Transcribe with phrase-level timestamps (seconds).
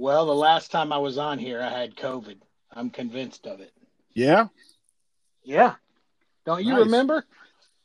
[0.00, 2.36] Well, the last time I was on here, I had COVID.
[2.72, 3.70] I'm convinced of it.
[4.14, 4.46] Yeah.
[5.44, 5.74] Yeah.
[6.46, 6.84] Don't you Nice.
[6.86, 7.26] remember?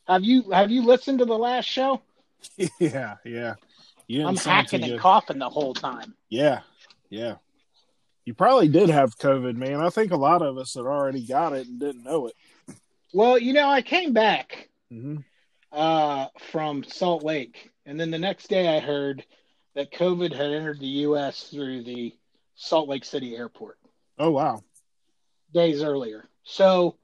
[0.08, 2.02] Have you have you listened to the last show?
[2.80, 3.16] yeah.
[3.26, 3.56] Yeah.
[4.26, 5.02] I'm hacking and good.
[5.02, 6.16] coughing the whole time.
[6.30, 6.62] Yeah.
[7.10, 7.36] Yeah.
[8.24, 9.82] You probably did have COVID, man.
[9.82, 12.36] I think a lot of us had already got it and didn't know it.
[13.14, 15.18] Well, you know, I came back hmm
[15.70, 19.26] uh, from Salt Lake, and then the next day I heard
[19.76, 21.44] that COVID had entered the U.S.
[21.44, 22.14] through the
[22.56, 23.78] Salt Lake City airport
[24.18, 24.64] Oh wow.
[25.54, 26.26] days earlier.
[26.44, 26.96] So,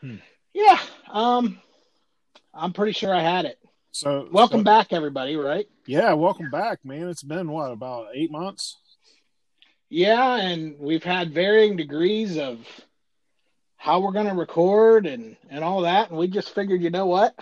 [0.00, 0.16] Hmm.
[0.54, 0.78] yeah,
[1.10, 1.60] um,
[2.54, 3.58] I'm pretty sure I had it.
[3.90, 5.36] So Welcome so- back, everybody.
[5.36, 5.68] Right?
[5.86, 7.08] Yeah, welcome back, man.
[7.08, 8.78] It's been what about eight months?
[9.88, 12.58] Yeah, and we've had varying degrees of
[13.76, 17.06] how we're going to record and and all that, and we just figured, you know
[17.06, 17.34] what,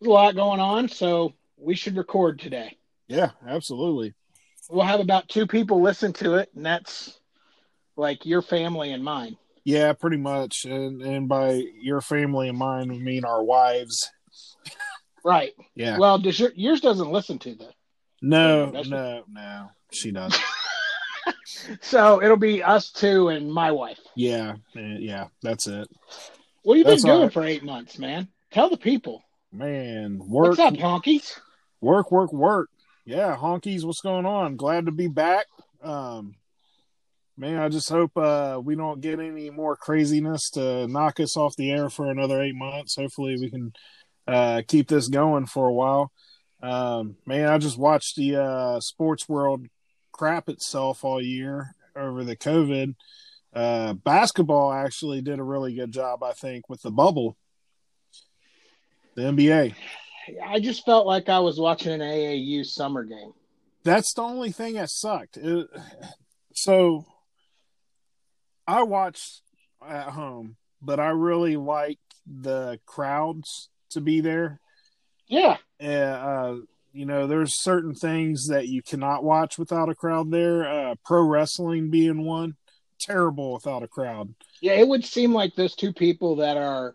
[0.00, 2.76] there's a lot going on, so we should record today.
[3.12, 4.14] Yeah, absolutely.
[4.70, 7.18] We'll have about two people listen to it, and that's
[7.96, 9.36] like your family and mine.
[9.64, 10.64] Yeah, pretty much.
[10.64, 14.10] And and by your family and mine, we mean our wives.
[15.24, 15.52] Right.
[15.74, 15.98] Yeah.
[15.98, 17.74] Well, does your, yours doesn't listen to that,
[18.22, 19.70] no, no, no.
[19.92, 20.36] She does.
[21.80, 23.98] so it'll be us two and my wife.
[24.16, 25.26] yeah, yeah.
[25.42, 25.88] That's it.
[26.62, 27.32] What have you That's been doing right.
[27.32, 28.28] for eight months, man?
[28.52, 29.22] Tell the people.
[29.52, 31.38] Man, work, What's up, honkies?
[31.80, 32.70] work, work, work.
[33.04, 33.84] Yeah, honkies.
[33.84, 34.56] What's going on?
[34.56, 35.46] Glad to be back.
[35.82, 36.36] Um,
[37.36, 41.56] man, I just hope uh, we don't get any more craziness to knock us off
[41.56, 42.94] the air for another eight months.
[42.94, 43.72] Hopefully, we can
[44.28, 46.12] uh, keep this going for a while.
[46.62, 49.66] Um, man, I just watched the uh, sports world
[50.12, 52.94] crap itself all year over the COVID.
[53.52, 57.36] Uh, basketball actually did a really good job, I think, with the bubble.
[59.16, 59.74] The NBA.
[60.44, 63.32] I just felt like I was watching an AAU summer game.
[63.84, 65.36] That's the only thing that sucked.
[65.36, 65.66] It,
[66.54, 67.04] so
[68.66, 69.42] I watched
[69.86, 74.60] at home, but I really like the crowds to be there.
[75.26, 75.56] Yeah.
[75.80, 76.56] Uh,
[76.92, 80.66] you know, there's certain things that you cannot watch without a crowd there.
[80.68, 82.56] Uh, pro wrestling being one,
[83.00, 84.34] terrible without a crowd.
[84.60, 86.94] Yeah, it would seem like those two people that are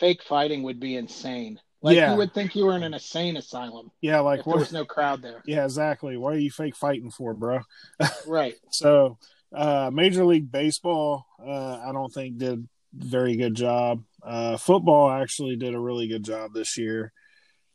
[0.00, 1.60] fake fighting would be insane.
[1.80, 2.12] Like Yeah.
[2.12, 4.60] you would think you were in an insane asylum Yeah, like if there what?
[4.60, 5.42] was no crowd there.
[5.46, 6.16] Yeah, exactly.
[6.16, 7.60] What are you fake fighting for, bro?
[8.26, 8.54] Right.
[8.70, 9.18] So,
[9.54, 14.02] uh, Major League Baseball, uh, I don't think did very good job.
[14.22, 17.12] Uh, football actually did a really good job this year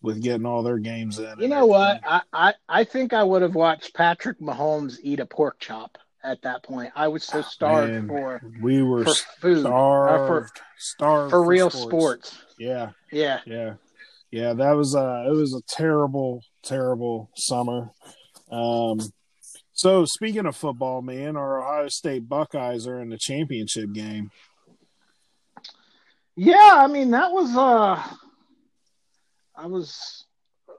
[0.01, 1.39] with getting all their games in.
[1.39, 2.01] You know what?
[2.05, 6.41] I, I, I think I would have watched Patrick Mahomes eat a pork chop at
[6.41, 6.91] that point.
[6.95, 11.69] I was so starved Man, for we were for food starved, for starved for real
[11.69, 12.37] sports.
[12.57, 13.39] Yeah, Yeah.
[13.45, 13.75] yeah,
[14.33, 14.53] yeah.
[14.53, 17.91] That was uh, it was a terrible, terrible summer.
[18.51, 18.99] Um,
[19.73, 24.31] so speaking of football, man, our Ohio State Buckeyes are in the championship game.
[26.35, 28.01] Yeah, I mean that was uh
[29.55, 30.25] I was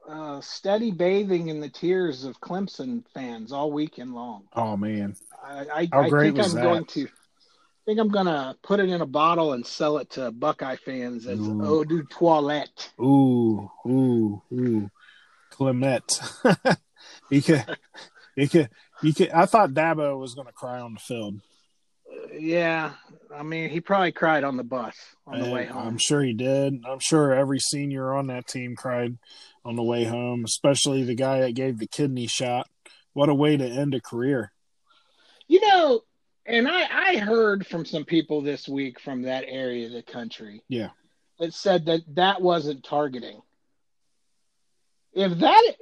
[0.09, 4.45] uh steady bathing in the tears of Clemson fans all weekend long.
[4.55, 5.15] Oh man,
[5.45, 6.63] I, I, How I think was I'm that?
[6.63, 7.09] going to
[7.85, 11.39] think I'm gonna put it in a bottle and sell it to Buckeye fans as
[11.39, 11.61] Ooh.
[11.63, 12.93] Oh, eau de toilette.
[13.01, 14.91] Ooh, ooh, ooh.
[15.51, 16.21] Clement.
[17.31, 17.65] he could
[18.37, 18.71] he could
[19.03, 21.41] you could I thought Dabo was gonna cry on the field.
[22.33, 22.93] Yeah,
[23.35, 24.97] I mean he probably cried on the bus
[25.27, 25.87] on the way home.
[25.87, 26.85] I'm sure he did.
[26.89, 29.19] I'm sure every senior on that team cried
[29.65, 32.69] on the way home, especially the guy that gave the kidney shot.
[33.13, 34.53] What a way to end a career.
[35.47, 36.01] You know,
[36.47, 40.63] and I I heard from some people this week from that area of the country.
[40.69, 40.91] Yeah.
[41.39, 43.41] That said that that wasn't targeting.
[45.13, 45.73] If that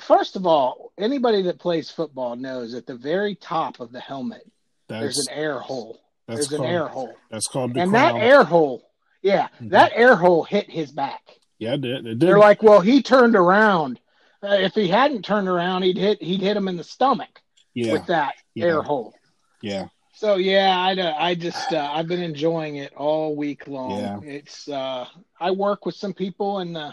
[0.00, 4.42] first of all, anybody that plays football knows at the very top of the helmet
[4.88, 6.00] That's there's an air hole.
[6.26, 7.14] that's There's called an air hole.
[7.30, 8.90] that's called the And that air hole,
[9.22, 9.70] yeah, Mhm.
[9.70, 11.22] that air hole hit his back.
[11.58, 11.96] yeah, it did.
[11.98, 12.20] It did.
[12.20, 13.98] They're like, well, he turned around.
[14.42, 17.42] Uh, if he hadn't turned around, he'd hit he'd hit him in the stomach
[17.74, 18.66] yeah, with that Yeah.
[18.66, 19.14] air hole.
[19.62, 19.88] Yeah.
[20.14, 24.00] So yeah, I, uh, I just uh, I've been enjoying it all week long.
[24.00, 24.20] Yeah.
[24.22, 25.06] It's uh,
[25.38, 26.92] I work with some people in the,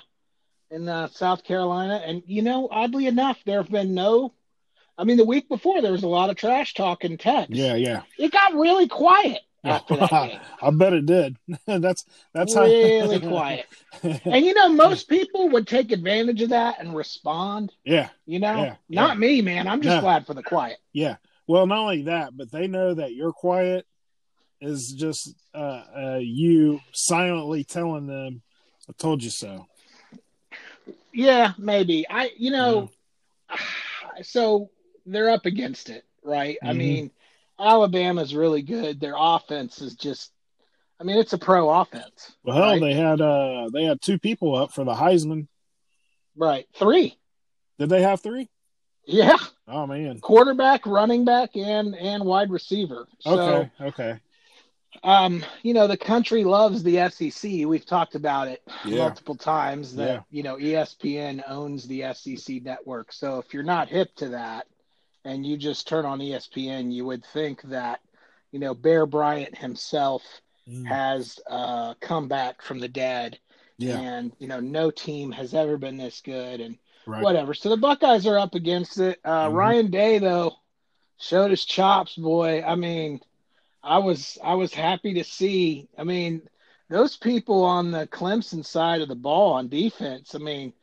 [0.69, 4.33] in uh, South Carolina, and you know, oddly enough, there have been no.
[4.97, 7.51] I mean, the week before there was a lot of trash talk and text.
[7.51, 8.03] Yeah, yeah.
[8.17, 10.39] it got really quiet after that game.
[10.61, 11.35] I bet it did.
[11.65, 13.65] that's that's really how quiet.
[14.03, 17.73] And you know, most people would take advantage of that and respond.
[17.83, 19.19] yeah, You know, Yeah, not yeah.
[19.19, 19.67] me, man.
[19.67, 20.01] I'm just No.
[20.01, 20.77] glad for the quiet.
[20.93, 21.15] yeah.
[21.47, 23.85] Well, not only that, but they know that you're quiet
[24.61, 28.41] is just uh, uh, you silently telling them,
[28.89, 29.67] "I told you so."
[31.13, 32.05] Yeah, maybe.
[32.09, 32.89] I, you know,
[34.23, 34.69] so
[35.05, 36.57] they're up against it, right?
[36.63, 36.77] I Mhm.
[36.77, 37.11] mean,
[37.59, 38.99] Alabama's really good.
[38.99, 40.31] Their offense is just,
[40.99, 42.35] I mean, it's a pro offense.
[42.43, 42.81] Well, hell, right?
[42.81, 45.47] they had uh they had two people up for the Heisman.
[46.35, 46.67] right.
[46.73, 47.17] Three.
[47.77, 48.49] Did they have three?
[49.05, 49.37] Yeah.
[49.67, 50.19] Oh man.
[50.19, 53.07] Quarterback, running back, and and wide receiver.
[53.19, 53.71] So, Okay.
[53.81, 54.19] Okay.
[55.03, 57.65] um, you know, the country loves the SEC.
[57.65, 58.99] We've talked about it Yeah.
[58.99, 60.21] multiple times that Yeah.
[60.31, 63.11] you know ESPN owns the SEC network.
[63.13, 64.67] So if you're not hip to that
[65.23, 68.01] and you just turn on ESPN, you would think that
[68.51, 70.23] you know Bear Bryant himself
[70.67, 70.83] Mm.
[70.87, 73.37] has uh, come back from the dead,
[73.77, 73.99] Yeah.
[73.99, 77.23] and you know no team has ever been this good, and Right.
[77.23, 77.53] whatever.
[77.53, 79.19] So the Buckeyes are up against it.
[79.23, 79.53] Uh, Mhm.
[79.53, 80.55] Ryan Day though
[81.17, 82.63] showed his chops, boy.
[82.63, 83.21] I mean,
[83.83, 85.87] I was I was happy to see.
[85.97, 86.41] I mean,
[86.89, 90.35] those people on the Clemson side of the ball on defense.
[90.35, 90.73] I mean,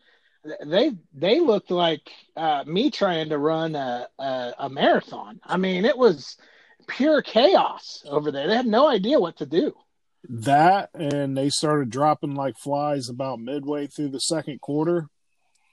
[0.64, 5.40] they they looked like uh, me trying to run a, a a marathon.
[5.44, 6.36] I mean, it was
[6.88, 8.48] pure chaos over there.
[8.48, 9.72] They had no idea what to do.
[10.28, 15.08] That and they started dropping like flies about midway through the second quarter.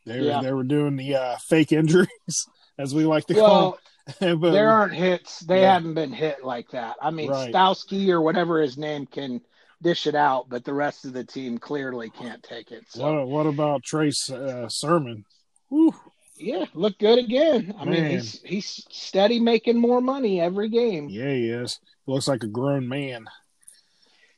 [0.10, 0.42] They were Yeah.
[0.42, 2.48] they were doing the uh, fake injuries,
[2.78, 3.80] as we like to Well, call
[4.20, 4.40] them.
[4.40, 5.40] but, there aren't hits.
[5.42, 5.74] They Yeah.
[5.74, 6.96] haven't been hit like that.
[7.02, 7.54] I mean, Right.
[7.54, 9.42] Stowski or whatever his name can
[9.82, 12.84] dish it out, but the rest of the team clearly can't take it.
[12.90, 15.26] So what what about Trace uh, Sermon?
[15.70, 15.94] Whew.
[16.38, 17.74] yeah, look good again.
[17.80, 21.08] I mean, he's he's steady making more money every game.
[21.10, 21.80] Yeah, he is.
[22.08, 23.26] Looks like a grown man.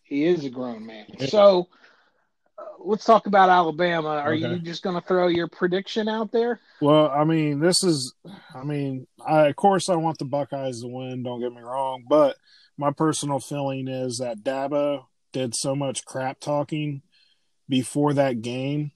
[0.04, 1.06] He is a grown man.
[1.18, 1.28] Yeah.
[1.28, 1.70] So
[2.80, 4.10] let's talk about Alabama.
[4.10, 4.50] Are Okay.
[4.54, 6.60] you just going to throw your prediction out there?
[6.82, 8.14] Well, I mean, this is,
[8.56, 11.24] I mean, I, of course, I want the Buckeyes to win.
[11.24, 12.38] Don't get me wrong, but
[12.78, 17.02] my personal feeling is that Dabo did so much crap talking
[17.70, 18.92] before that game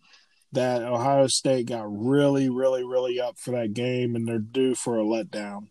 [0.51, 4.97] that Ohio State got really, really, really up for that game, and they're due for
[4.97, 5.67] a letdown.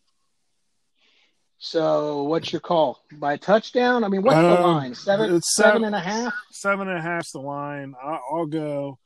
[1.58, 3.00] So what's your call?
[3.12, 4.04] By touchdown?
[4.04, 4.94] I mean, what's the Um, line?
[4.94, 6.32] Seven, it's seven seven- and a half?
[6.50, 7.94] Seven and a half's the line.
[8.02, 8.98] I, I'll go.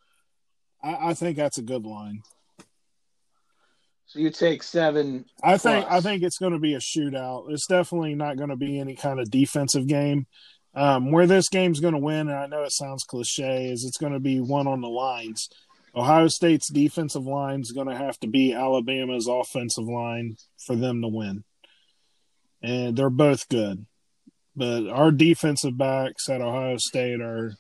[0.83, 2.23] I, I think that's a good line.
[4.07, 5.27] So you take seven.
[5.43, 7.51] I think I think it's going to be a shootout.
[7.51, 10.27] It's definitely not going to be any kind of defensive game.
[10.75, 13.99] Um, where this game's going to win, and I know it sounds cliche, is it's
[13.99, 15.49] going to be one on the lines.
[15.95, 20.37] Ohio State's defensive line is going to have to be Alabama's offensive line
[20.67, 21.43] for them to win,
[22.63, 23.87] and they're both good.
[24.57, 27.55] But our defensive backs at Ohio State are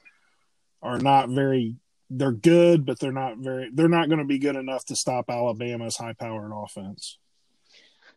[0.83, 1.76] are not very.
[2.11, 3.71] They're good, but they're not very.
[3.73, 7.19] They're not going to be good enough to stop Alabama's high-powered offense.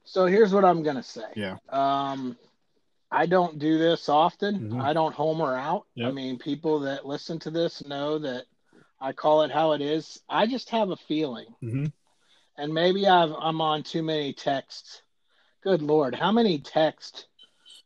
[0.03, 1.27] So here's what I'm gonna say.
[1.35, 1.57] Yeah.
[1.69, 2.37] Um,
[3.11, 4.71] I don't do this often.
[4.71, 4.81] Mhm.
[4.81, 5.85] I don't homer out.
[6.01, 8.45] I mean, people that listen to this know that
[8.99, 10.19] I call it how it is.
[10.29, 11.85] I just have a feeling, hmm
[12.57, 15.01] and maybe I've, I'm on too many texts.
[15.63, 17.27] Good lord, how many text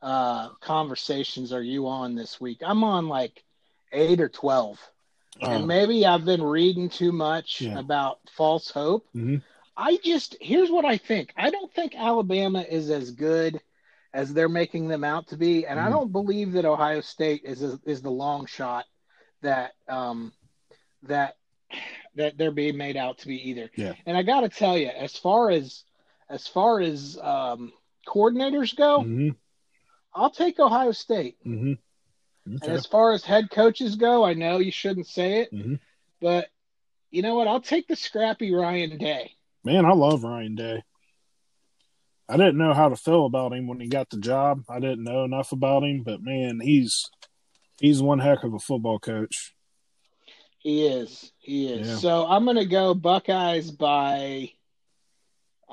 [0.01, 2.59] uh, conversations are you on this week?
[2.65, 3.43] I'm on like
[3.91, 4.79] eight or twelve,
[5.41, 7.65] and maybe I've been reading too much Uh.
[7.65, 7.79] Yeah.
[7.79, 9.05] about false hope.
[9.13, 9.41] Mhm.
[9.75, 11.33] I just here's what I think.
[11.35, 13.59] I don't think Alabama is as good
[14.13, 15.91] as they're making them out to be, and I Mhm.
[15.91, 18.85] don't believe that Ohio State is is the long shot
[19.41, 20.31] that um
[21.03, 21.35] that
[22.15, 23.69] that they're being made out to be either.
[23.75, 23.95] Yeah.
[24.05, 25.83] And I got to tell you, as far as
[26.29, 27.71] as far as um,
[28.07, 29.29] coordinators go, hmm
[30.13, 31.37] I'll take Ohio State.
[31.43, 31.73] hmm
[32.45, 35.79] And as far as head coaches go, I know you shouldn't say it, Mhm.
[36.21, 36.47] but
[37.11, 37.47] you know what?
[37.47, 39.33] I'll take the scrappy Ryan Day.
[39.63, 40.83] Man, I love Ryan Day.
[42.27, 44.63] I didn't know how to feel about him when he got the job.
[44.69, 47.09] I didn't know enough about him, but man, he's
[47.79, 49.53] he's one heck of a football coach.
[50.59, 51.31] He is.
[51.37, 51.87] He is.
[51.87, 51.97] Yeah.
[51.97, 54.51] So I'm going to go Buckeyes by,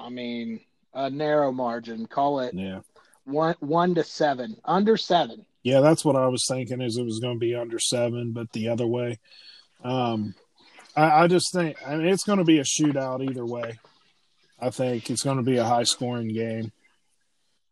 [0.02, 0.60] I mean,
[0.94, 2.06] a narrow margin.
[2.06, 2.80] Call it Yeah.
[3.24, 5.46] one one to seven, under seven.
[5.62, 8.50] Yeah, that's what I was thinking is it was going to be under seven, but
[8.52, 9.20] the other way.
[9.84, 10.34] Um,
[10.96, 13.78] I, I just think I mean, it's going to be a shootout either way.
[14.60, 16.72] I think it's going to be a high scoring game.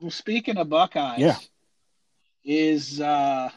[0.00, 1.36] Well, speaking of Buckeyes, Yeah.
[2.44, 3.50] is uh,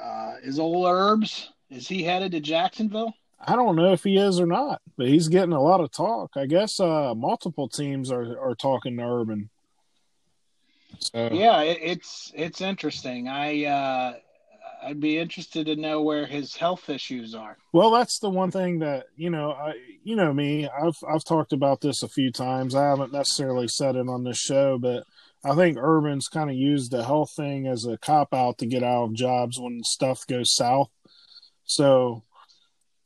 [0.00, 1.50] uh, is old Herbs?
[1.68, 3.12] Is he headed to Jacksonville?
[3.40, 6.32] I don't know if he is or not, but he's getting a lot of talk.
[6.36, 9.48] I guess uh, multiple teams are, are talking to Urban.
[10.98, 13.28] So, Yeah, it, it's it's interesting.
[13.28, 14.14] I uh,
[14.82, 17.56] I'd be interested to know where his health issues are.
[17.72, 19.52] Well, that's the one thing that you know.
[19.52, 20.68] I, you know me.
[20.68, 22.74] I've I've talked about this a few times.
[22.74, 25.04] I haven't necessarily said it on this show, but
[25.44, 28.82] I think Urban's kind of used the health thing as a cop out to get
[28.82, 30.90] out of jobs when stuff goes south.
[31.64, 32.24] So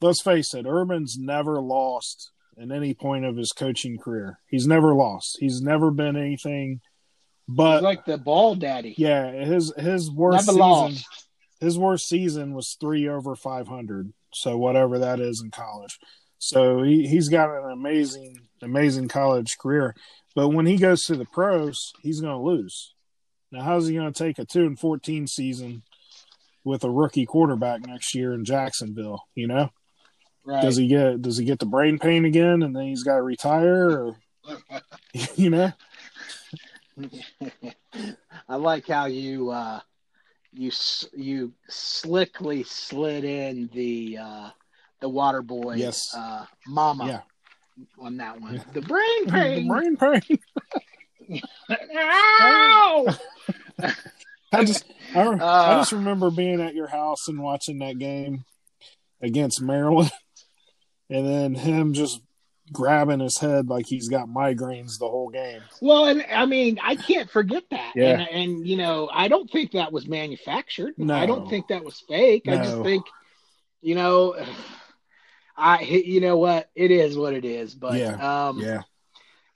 [0.04, 4.38] let's face it, Urban's never lost in any point of his coaching career.
[4.48, 5.38] He's never lost.
[5.40, 6.80] He's never been anything
[7.46, 8.94] but He's like the ball daddy.
[8.96, 11.26] yeah, his his worst Never season lost.
[11.60, 14.12] his worst season was 3 over 500.
[14.32, 15.98] So whatever that is in college.
[16.38, 19.94] So he he's got an amazing amazing college career.
[20.34, 22.94] But when he goes to the pros, he's going to lose.
[23.52, 25.82] Now how's he going to take a 2 and 14 season
[26.64, 29.68] with a rookie quarterback next year in Jacksonville, you know?
[30.44, 30.62] Right.
[30.62, 33.22] Does he get does he get the brain pain again and then he's got to
[33.22, 34.16] retire or
[35.36, 35.72] you know?
[38.48, 39.80] I like how you uh,
[40.52, 40.70] you
[41.16, 44.50] you slickly slid in the uh,
[45.00, 46.14] the water boy Yes.
[46.14, 47.20] uh, mama Yeah.
[47.98, 48.62] on that one.
[48.74, 49.62] The brain pain.
[49.66, 50.38] the brain pain.
[51.96, 53.06] Ow!
[54.52, 54.84] I just
[55.14, 55.78] I, I Uh.
[55.80, 58.44] just remember being at your house and watching that game
[59.22, 60.12] against Maryland,
[61.14, 62.20] and then him just
[62.72, 65.60] grabbing his head like he's got migraines the whole game.
[65.80, 67.92] Well, and I mean, I can't forget that.
[67.94, 68.20] Yeah.
[68.20, 70.94] And, and you know, I don't think that was manufactured.
[70.96, 71.14] No.
[71.14, 72.48] I don't think that was fake.
[72.48, 73.04] I just think,
[73.82, 74.34] you know,
[75.56, 77.74] I you know what it is what it is.
[77.74, 78.48] But Yeah.
[78.48, 78.82] um, Yeah,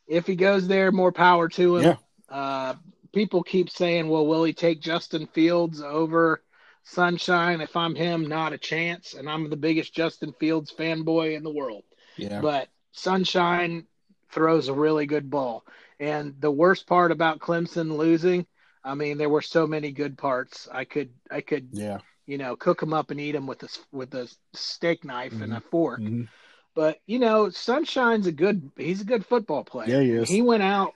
[0.07, 1.85] if he goes there, more power to him.
[1.85, 1.97] Yeah.
[2.35, 2.75] Uh,
[3.13, 6.43] people keep saying, well, will he take Justin Fields over
[6.89, 7.61] Sunshine?
[7.61, 9.15] If I'm him, not a chance.
[9.15, 11.85] And I'm the biggest Justin Fields fanboy in the world.
[12.17, 13.87] yeah, But Sunshine
[14.31, 15.65] throws a really good ball.
[16.01, 18.47] And the worst part about Clemson losing,
[18.85, 20.69] I mean, there were so many good parts.
[20.73, 21.99] I could, I could, yeah.
[22.27, 25.43] you know, cook them up and eat them with a with a steak knife and
[25.43, 25.53] Mm-hmm.
[25.53, 26.01] a fork.
[26.01, 26.29] Mhm.
[26.75, 28.71] But you know, Sunshine's a good.
[28.77, 29.89] He's a good football player.
[29.89, 30.29] Yeah, he is.
[30.29, 30.93] He went out.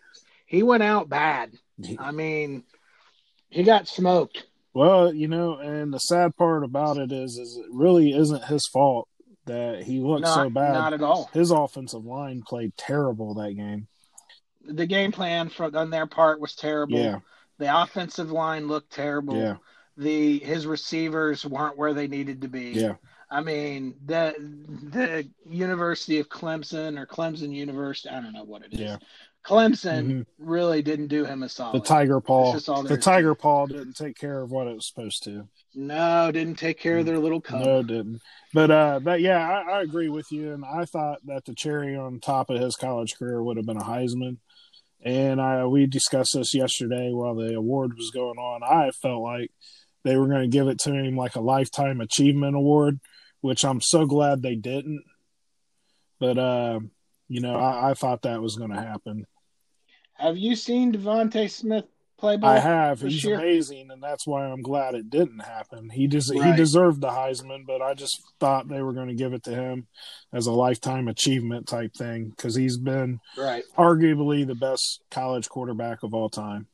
[0.47, 1.53] He went out bad.
[1.99, 2.63] I mean,
[3.51, 4.47] he got smoked.
[4.75, 8.67] Well, you know, and the sad part about it is, is it really isn't his
[8.73, 9.09] fault
[9.45, 10.73] that he looked Not, so bad.
[10.73, 11.29] not at all.
[11.33, 13.89] His offensive line played terrible that game.
[14.65, 16.99] The game plan for on their part was terrible.
[16.99, 17.19] Yeah,
[17.59, 19.37] The offensive line looked terrible.
[19.37, 19.57] yeah,
[19.97, 22.71] The his receivers weren't where they needed to be.
[22.71, 22.95] yeah,
[23.31, 28.73] I mean, the the University of Clemson or Clemson University, I don't know what it
[28.75, 28.81] is.
[28.81, 28.97] yeah.
[29.45, 30.27] Clemson Mhm.
[30.39, 31.83] really didn't do him a solid.
[31.83, 34.75] The tiger paw, That's just all the tiger paw didn't take care of what it
[34.75, 35.49] was supposed to.
[35.75, 37.65] no, didn't take care of their little cub.
[37.65, 38.21] No, didn't.
[38.55, 41.97] But uh, but yeah, I, I agree with you, and I thought that the cherry
[41.97, 44.37] on top of his college career would have been a Heisman.
[45.05, 48.63] And I we discussed this yesterday while the award was going on.
[48.63, 49.51] I felt like
[50.05, 53.01] they were going to give it to him like a lifetime achievement award,
[53.41, 55.03] which I'm so glad they didn't.
[56.21, 56.79] But uh,
[57.29, 59.27] you know, I, I thought that was going to happen.
[60.23, 61.85] Have you seen DeVonta Smith
[62.17, 62.51] play ball?
[62.51, 63.01] I have.
[63.01, 63.35] He's year?
[63.35, 65.91] amazing, and that's why I'm glad it didn't happen.
[65.91, 69.33] He des- he deserved the Heisman, but I just thought they were going to give
[69.33, 69.89] it to him
[70.33, 73.65] as a lifetime achievement type thing because he's been Right.
[73.77, 76.69] arguably the best college quarterback of all time,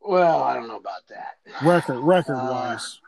[0.00, 1.38] Well, I don't know about that.
[1.64, 3.00] record record wise.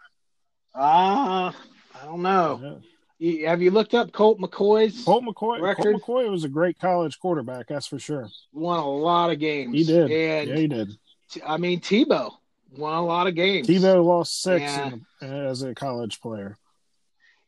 [0.74, 1.54] Ah,
[2.00, 2.60] I don't know.
[2.62, 2.82] You,
[3.20, 5.04] have you looked up Colt McCoy's?
[5.04, 6.00] Colt McCoy, Record.
[6.00, 8.28] Colt McCoy was a great college quarterback, that's for sure.
[8.52, 9.74] Won a lot of games.
[9.74, 10.10] He did.
[10.10, 10.90] And yeah, he did.
[11.30, 12.32] T- I mean, Tebow
[12.76, 13.68] won a lot of games.
[13.68, 14.92] Tebow lost six Yeah.
[15.20, 16.56] in, as a college player.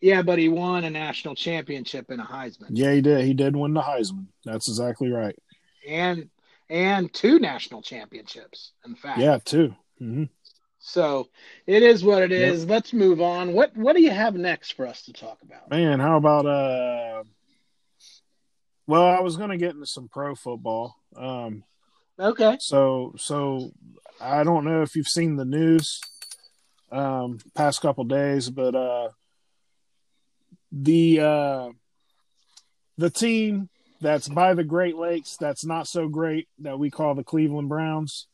[0.01, 3.25] Yeah, but he won a national championship in a Heisman, Yeah, he did.
[3.25, 4.27] He did win the Heisman.
[4.45, 5.37] That's exactly right.
[5.89, 6.29] and
[6.69, 8.73] and two national championships.
[8.87, 9.75] In fact, Yeah, too.
[9.99, 10.25] hmm
[10.85, 11.29] So
[11.67, 12.63] it is what it is.
[12.63, 12.71] Yep.
[12.71, 13.53] Let's move on.
[13.53, 15.71] What What do you have next for us to talk about?
[15.71, 17.23] Man, how about uh
[18.89, 20.97] well, I was gonna get into some pro football.
[21.17, 21.63] Um
[22.19, 22.57] Okay.
[22.61, 23.71] so so
[24.21, 26.01] I don't know if you've seen the news
[26.91, 29.11] um past couple days, but uh
[30.73, 31.71] the uh
[32.99, 33.69] the team
[34.01, 38.27] that's by the Great Lakes that's not so great that we call the Cleveland Browns.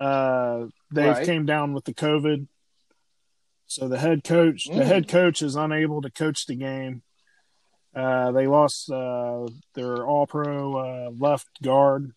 [0.00, 1.26] Uh they've Right.
[1.26, 2.46] came down with the COVID.
[3.66, 4.86] So the head coach the Mm.
[4.86, 7.02] head coach is unable to coach the game.
[7.94, 12.12] Uh they lost uh their all pro uh left guard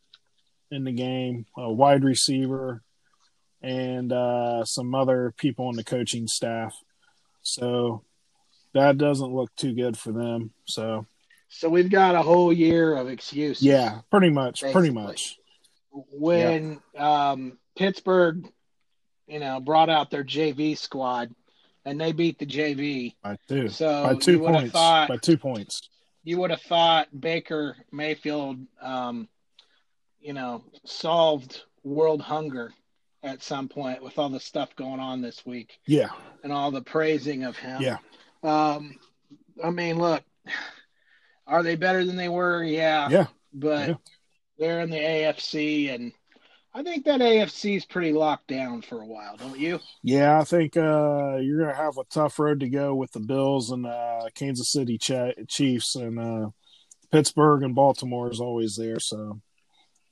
[0.72, 2.84] in the game, a wide receiver,
[3.62, 6.76] and uh, some other people on the coaching staff.
[7.42, 8.04] So
[8.74, 10.52] that doesn't look too good for them.
[10.66, 11.08] So
[11.48, 13.64] So we've got a whole year of excuses.
[13.64, 15.40] yeah, pretty much, pretty much.
[15.92, 18.48] When um, Pittsburgh,
[19.30, 21.34] you know, brought out their JV squad
[21.86, 23.16] and they beat the JV.
[23.24, 25.90] By two, So by two you would have points, thought by two points.
[26.24, 29.28] you would have thought Baker Mayfield, um,
[30.20, 32.74] you know, solved world hunger
[33.24, 36.10] at some point with all the stuff going on this week Yeah,
[36.44, 37.82] and all the praising of him.
[37.82, 37.98] Yeah.
[38.44, 38.96] Um,
[39.64, 40.24] I mean, look,
[41.48, 42.64] Are they better than they were?
[42.64, 43.10] Yeah.
[43.10, 43.28] Yeah.
[43.54, 43.96] But Yeah.
[44.60, 46.12] they're in the AFC, and
[46.74, 49.80] I think that AFC is pretty locked down for a while, don't you?
[50.04, 53.20] Yeah, I think uh, you're going to have a tough road to go with the
[53.20, 56.50] Bills and uh, Kansas City Ch- Chiefs and uh,
[57.12, 59.00] Pittsburgh and Baltimore is always there.
[59.00, 59.42] So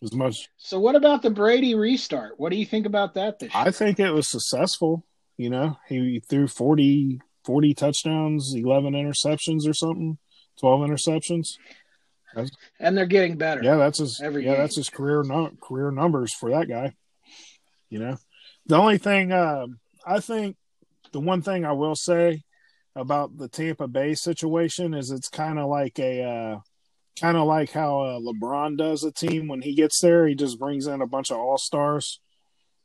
[0.02, 2.40] as much, So, what about the Brady restart?
[2.40, 3.64] What do you think about that this year?
[3.64, 5.06] I think it was successful.
[5.38, 10.18] You know, he threw 40, 40 touchdowns, 11 interceptions or something,
[10.60, 11.50] 12 interceptions.
[12.80, 13.64] And they're getting better.
[13.64, 14.22] Yeah, that's his.
[14.22, 14.62] Every yeah, game.
[14.62, 16.94] that's his career no, career numbers for that guy.
[17.90, 18.18] You know,
[18.66, 20.58] the only thing um, I think,
[21.12, 22.44] the one thing I will say
[22.96, 26.60] about the Tampa Bay situation is it's kind of like a, uh,
[27.20, 30.28] kind of like how uh, LeBron does a team when he gets there.
[30.28, 32.20] He just brings in a bunch of all stars.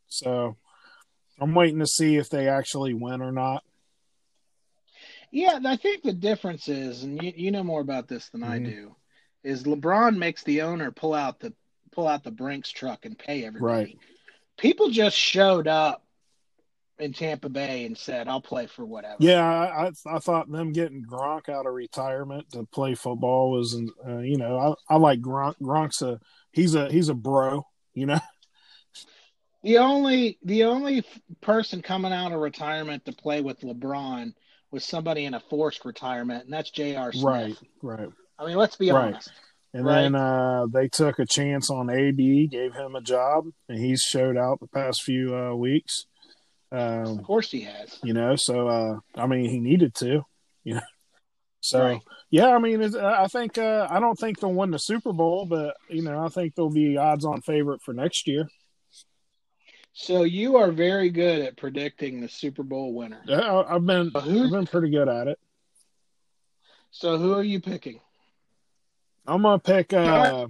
[0.08, 0.56] So
[1.40, 3.64] I'm waiting to see if they actually win or not.
[5.30, 8.58] Yeah, I think the difference is, and you, you know more about this than I
[8.58, 8.66] Mhm.
[8.66, 8.96] do,
[9.44, 11.52] is LeBron makes the owner pull out the
[11.92, 13.84] pull out the Brinks truck and pay everybody.
[13.84, 13.98] Right.
[14.58, 16.04] People just showed up
[16.98, 20.72] in Tampa Bay and said, "I'll play for whatever." Yeah, I, I I thought them
[20.72, 23.74] getting Gronk out of retirement to play football was,
[24.06, 25.56] uh, you know, I, I like Gronk.
[25.60, 26.20] Gronk's a
[26.52, 28.20] he's a he's a bro, you know.
[29.64, 31.04] The only the only
[31.40, 34.34] person coming out of retirement to play with LeBron
[34.72, 37.12] was somebody in a forced retirement, and that's J.R.
[37.12, 37.24] Smith.
[37.24, 38.08] Right, right.
[38.42, 39.12] I mean, let's be Right.
[39.14, 39.30] honest.
[39.72, 40.02] And Right.
[40.02, 44.36] then uh, they took a chance on AB, gave him a job, and he's showed
[44.36, 46.06] out the past few uh, weeks.
[46.72, 47.98] Um, Of course, he has.
[48.02, 50.22] you know, so uh, I mean, he needed to,
[50.64, 50.80] you know.
[51.64, 52.02] So Right.
[52.28, 55.46] yeah, I mean, it's, I think uh, I don't think they'll win the Super Bowl,
[55.46, 58.48] but you know, I think they'll be odds-on favorite for next year.
[59.92, 63.22] So you are very good at predicting the Super Bowl winner.
[63.28, 65.38] Yeah, I've been I've been pretty good at it.
[66.90, 68.00] So who are you picking?
[69.26, 69.92] I'm gonna pick.
[69.92, 70.46] Uh,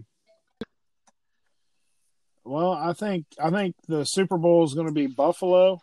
[2.45, 5.79] well, I think I think the Super Bowl is going to be Buffalo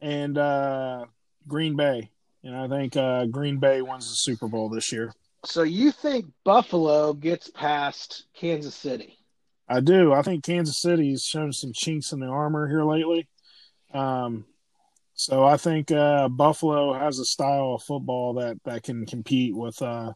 [0.00, 1.06] and uh,
[1.48, 2.10] Green Bay,
[2.42, 5.12] and I think uh, Green Bay wins the Super Bowl this year.
[5.44, 9.18] So you think Buffalo gets past Kansas City?
[9.68, 10.12] I do.
[10.12, 13.28] I think Kansas City's shown some chinks in the armor here lately.
[13.92, 14.44] Um,
[15.14, 19.80] so I think uh, Buffalo has a style of football that, that can compete with
[19.80, 20.12] uh,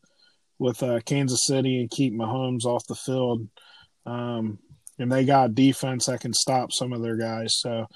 [0.58, 3.48] with uh, Kansas City and keep Mahomes off the field.
[4.06, 4.58] Um,
[4.98, 7.54] and they got defense that can stop some of their guys.
[7.58, 7.86] So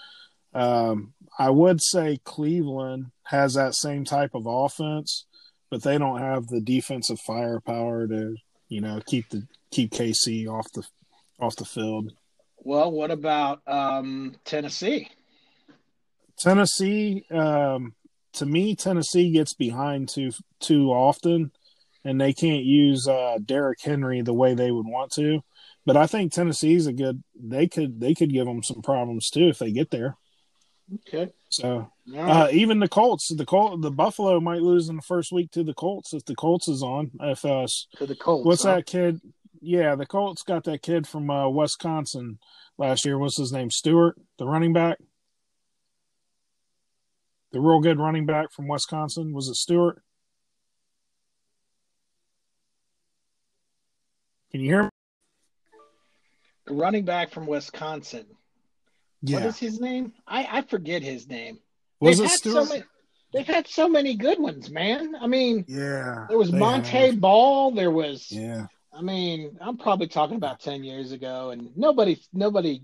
[0.55, 5.27] um, I would say Cleveland has that same type of offense,
[5.71, 8.37] but they don't have the defensive firepower to
[8.69, 10.87] you know keep the keep KC off the
[11.41, 12.13] off the field.
[12.59, 15.09] Well, what about um, Tennessee?
[16.39, 17.95] Tennessee, um,
[18.35, 21.51] to me, Tennessee gets behind too too often,
[22.05, 25.43] and they can't use uh, Derrick Henry the way they would want to.
[25.85, 27.23] But I think Tennessee's a good.
[27.41, 30.17] They could they could give them some problems too if they get there.
[31.09, 31.33] Okay.
[31.49, 35.33] So All uh, even the Colts, the Colt, the Buffalo might lose in the first
[35.33, 37.11] week to the Colts if the Colts is on.
[37.21, 38.47] If uh, to the Colts.
[38.47, 38.77] what's huh?
[38.77, 39.21] that kid?
[39.61, 42.39] Yeah, the Colts got that kid from uh, Wisconsin
[42.79, 43.19] last year.
[43.19, 43.71] What's his name?
[43.71, 44.99] Stewart, the running back.
[47.53, 50.03] The real good running back from Wisconsin was it Stewart?
[54.53, 54.89] Can you hear me?
[56.67, 58.27] The running back from Wisconsin.
[59.23, 59.39] Yeah.
[59.39, 60.13] What is his name?
[60.27, 61.59] I, I forget his name.
[62.01, 62.67] Was They've it had Stewart?
[62.67, 62.85] So many,
[63.33, 65.15] they've had so many good ones, man.
[65.21, 66.27] I mean, yeah.
[66.29, 67.21] there was Montee have.
[67.21, 67.71] Ball.
[67.71, 68.31] There was.
[68.31, 68.67] Yeah.
[68.93, 72.83] I mean, I'm probably talking about ten years ago, and nobody, nobody,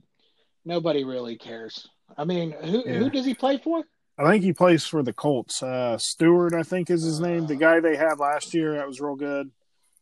[0.64, 1.86] nobody really cares.
[2.16, 2.94] I mean, who Yeah.
[2.94, 3.84] who does he play for?
[4.16, 5.62] I think he plays for the Colts.
[5.62, 7.46] Uh, Stewart, I think, is his name.
[7.46, 9.50] The guy they had last year that was real good.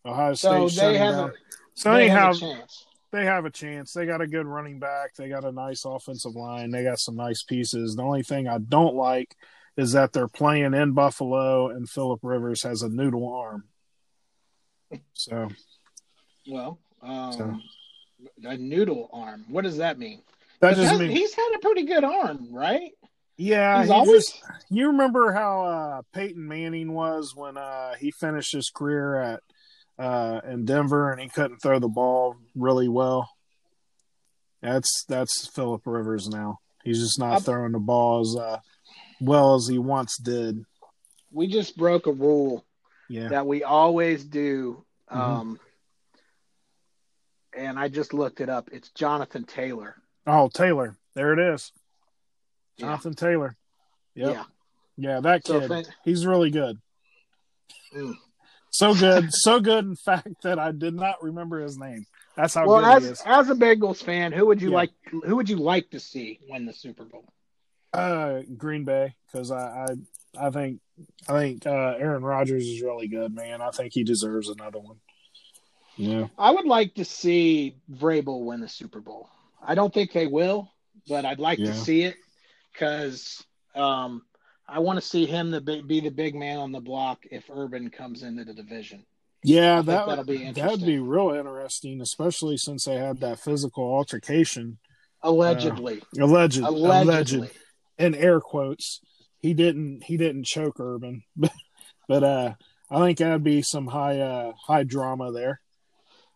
[0.06, 0.70] Ohio State.
[0.72, 1.32] shut they have a,
[1.74, 2.86] So they anyhow, have a chance.
[3.12, 3.92] they have a chance.
[3.92, 5.14] They got a good running back.
[5.14, 6.70] They got a nice offensive line.
[6.70, 7.96] They got some nice pieces.
[7.96, 9.36] The only thing I don't like
[9.76, 13.64] is that they're playing in Buffalo and Philip Rivers has a noodle arm.
[15.12, 15.48] So
[16.48, 17.58] Well, um, So-
[18.48, 19.44] a noodle arm.
[19.48, 20.22] What does that mean?
[20.60, 22.92] that just means, he's had a pretty good arm, right?
[23.36, 28.10] yeah, he's he always just- you remember how uh, Peyton Manning was when uh, he
[28.10, 29.42] finished his career at
[29.98, 33.28] uh, in Denver and he couldn't throw the ball really well.
[34.62, 36.58] That's that's Philip Rivers now.
[36.84, 38.58] He's just not I'm- throwing the ball as uh,
[39.20, 40.64] well as he once did.
[41.32, 42.64] we just broke a rule
[43.08, 43.28] Yeah.
[43.28, 44.84] that we always do.
[45.10, 45.16] Mhm.
[45.16, 45.60] Um,
[47.56, 48.68] and I just looked it up.
[48.72, 49.96] It's Jonathan Taylor.
[50.26, 50.96] Oh, Taylor.
[51.14, 51.72] There it is.
[52.76, 52.86] Yeah.
[52.86, 53.56] Jonathan Taylor.
[54.14, 54.32] Yep.
[54.34, 54.44] Yeah.
[54.98, 55.70] Yeah, that kid.
[55.70, 56.78] it- he's really good.
[57.94, 58.14] Mm.
[58.76, 59.86] So good, so good.
[59.86, 62.04] In fact, that I did not remember his name.
[62.36, 63.22] That's how well, good as he is.
[63.24, 64.76] as a Bengals fan, who would you Yeah.
[64.76, 64.90] like?
[65.24, 67.24] Who would you like to see win the Super Bowl?
[67.94, 69.86] Uh, Green Bay, because I,
[70.36, 70.80] I, I think,
[71.26, 73.62] I think uh, Aaron Rodgers is really good, man.
[73.62, 74.96] I think he deserves another one.
[75.96, 79.30] Yeah, I would like to see Vrabel win the Super Bowl.
[79.66, 80.70] I don't think they will,
[81.08, 81.66] but I'd like Yeah.
[81.68, 82.16] to see it
[82.74, 83.42] because
[83.74, 84.22] um,
[84.68, 87.44] I want to see him the big, be the big man on the block if
[87.50, 89.04] Urban comes into the division.
[89.44, 94.78] yeah, that that'll be that'd be real interesting, especially since they had that physical altercation.
[95.22, 97.00] Allegedly, Alleged, allegedly.
[97.00, 97.50] alleged,
[97.98, 99.00] in air quotes.
[99.38, 101.52] He didn't, he didn't choke Urban, but,
[102.08, 102.54] but uh,
[102.90, 105.60] I think that'd be some high, uh, high drama there.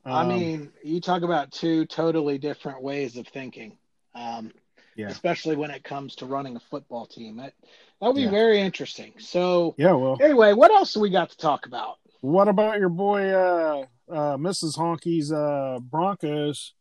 [0.05, 3.77] I Um, mean, you talk about two totally different ways of thinking,
[4.15, 4.53] um,
[4.97, 5.09] Yeah.
[5.09, 7.37] especially when it comes to running a football team.
[7.37, 7.55] That
[8.01, 8.31] that would be Yeah.
[8.31, 9.13] very interesting.
[9.19, 11.97] So, yeah, well, anyway, what else do we got to talk about?
[12.21, 14.77] What about your boy, uh, uh, Mrs.
[14.77, 16.75] Honky's uh, Broncos?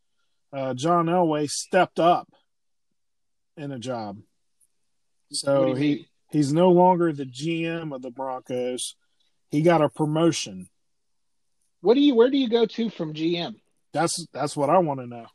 [0.52, 2.28] Uh, John Elway stepped up
[3.56, 4.18] in a job,
[5.30, 6.06] so he mean?
[6.32, 8.96] he's no longer the GM of the Broncos.
[9.50, 10.68] He got a promotion.
[11.82, 12.16] What do you?
[12.16, 13.60] Where do you go to from GM?
[13.92, 15.26] That's that's what I want to know.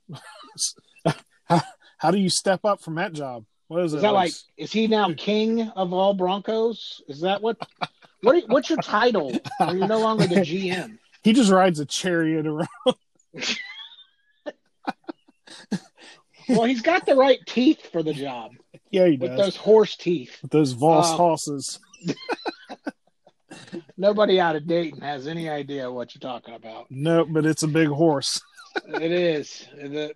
[1.46, 1.62] how,
[1.98, 3.46] how do you step up from that job?
[3.68, 4.32] What is, Is that like?
[4.58, 7.02] Is he now king of all Broncos?
[7.08, 7.58] Is that what?
[8.22, 8.36] What?
[8.44, 9.32] are- What's your title?
[9.60, 10.98] Or you're no longer the GM.
[11.24, 12.68] he just rides a chariot around?
[16.48, 18.52] Well, he's got the right teeth for the job
[18.92, 19.40] yeah, he with does.
[19.40, 20.38] those horse teeth.
[20.44, 21.80] With those Voss Um, horses.
[23.98, 26.86] Nobody out of Dayton has any idea what you're talking about.
[26.92, 28.40] No, but it's a big horse.
[28.88, 29.66] It is.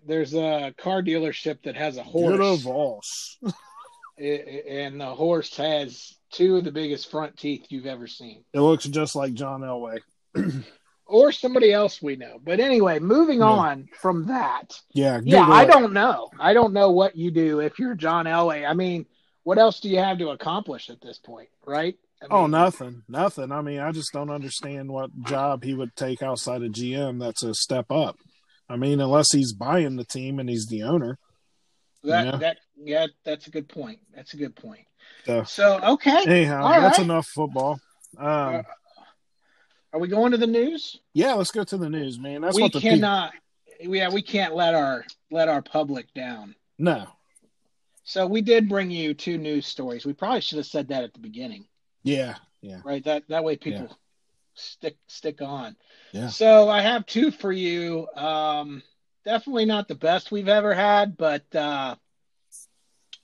[0.06, 3.38] There's a car dealership that has a horse, of Voss.
[3.44, 3.54] i-
[4.22, 8.60] i- and the horse has two of the biggest front teeth you've ever seen, It
[8.62, 10.00] looks just like John Elway.
[11.08, 12.40] or somebody else we know.
[12.44, 13.46] But anyway, moving Yeah.
[13.46, 14.80] on from that.
[14.94, 15.68] Yeah, Yeah, I it.
[15.68, 16.30] don't know.
[16.40, 18.68] I don't know what you do if you're John Elway.
[18.70, 19.06] I mean,
[19.44, 21.96] what else do you have to accomplish at this point, right?
[22.22, 23.52] I Oh, nothing, nothing.
[23.52, 27.18] I mean, I just don't understand what job he would take outside of GM.
[27.20, 28.18] That's a step up.
[28.70, 31.18] I mean, unless he's buying the team and he's the owner.
[32.04, 32.36] That Yeah.
[32.38, 34.00] that yeah, that's a good point.
[34.16, 34.86] That's a good point.
[35.26, 37.06] So, So okay, anyhow, All that's right.
[37.06, 37.80] enough football.
[38.18, 38.64] Um,
[39.92, 41.00] are we going to the news?
[41.14, 42.42] yeah, let's go to the news, man.
[42.42, 42.98] That's we what the people.
[42.98, 43.34] cannot.
[43.82, 46.56] Yeah, we can't let our let our public down.
[46.78, 47.08] No,
[48.04, 50.06] So we did bring you two news stories.
[50.06, 51.68] We probably should have said that at the beginning,
[52.04, 53.04] yeah, yeah, right?
[53.04, 53.98] That that way people
[54.60, 55.76] stick stick on.
[56.12, 56.28] Yeah.
[56.30, 58.08] So I have two for you.
[58.16, 58.84] Um,
[59.26, 61.96] definitely not the best we've ever had, but uh,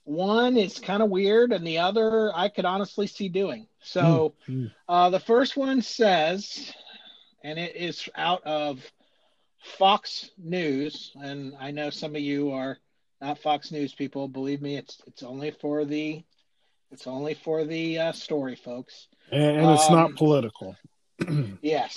[0.04, 3.66] one is kind of weird, and the other I could honestly see doing.
[3.80, 4.72] So Mm, mm.
[4.88, 6.72] uh, the first one says,
[7.42, 8.80] and it is out of
[9.78, 12.78] Fox News, and I know some of you are
[13.20, 14.28] not Fox News people.
[14.28, 16.22] Believe me, it's it's only for the
[16.92, 19.08] it's only for the uh, story, folks.
[19.32, 20.76] and, and it's not Um, political.
[21.62, 21.94] Yes,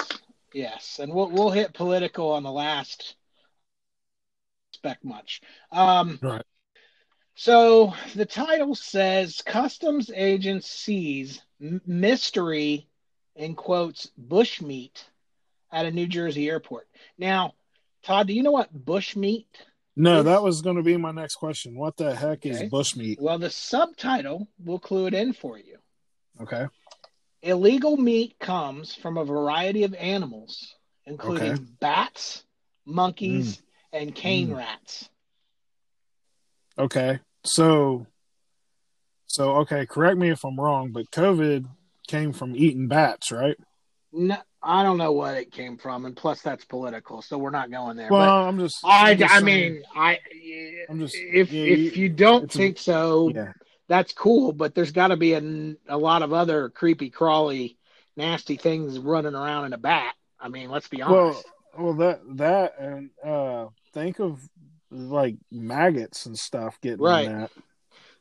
[0.53, 3.15] yes, and we'll we'll hit political on the last
[4.73, 5.41] spec much.
[5.71, 6.43] Um, Right.
[7.35, 12.89] So the title says customs agents seize mystery
[13.35, 15.03] in quotes bushmeat
[15.71, 16.87] at a New Jersey airport.
[17.17, 17.53] Now,
[18.03, 19.45] Todd, do you know what bushmeat?
[19.95, 21.77] No, is- that was going to be my next question.
[21.77, 22.49] What the heck Okay.
[22.49, 23.21] is bushmeat?
[23.21, 25.77] Well, the subtitle will clue it in for you.
[26.41, 26.65] Okay.
[27.41, 30.75] Illegal meat comes from a variety of animals,
[31.05, 31.63] including Okay.
[31.79, 32.43] bats,
[32.85, 33.61] monkeys,
[33.93, 34.57] and cane Mm.
[34.57, 35.09] rats.
[36.77, 37.19] Okay.
[37.43, 38.05] So,
[39.27, 39.85] so okay.
[39.85, 41.65] Correct me if I'm wrong, but COVID
[42.07, 43.57] came from eating bats, right?
[44.11, 47.71] No, I don't know what it came from, and plus that's political, so we're not
[47.71, 48.09] going there.
[48.09, 48.79] Well, but I'm just.
[48.83, 50.19] I, I'm just I mean, I
[50.89, 53.53] I'm just- if yeah, if you- don't it's a- think so, yeah,
[53.89, 54.53] that's cool.
[54.53, 57.77] But there's got to be a, a lot of other creepy, crawly,
[58.15, 60.13] nasty things running around in a bat.
[60.39, 61.43] I mean, let's be honest.
[61.77, 64.39] well, well, that that and uh, think of
[64.89, 67.27] like maggots and stuff getting Right.
[67.27, 67.51] in that.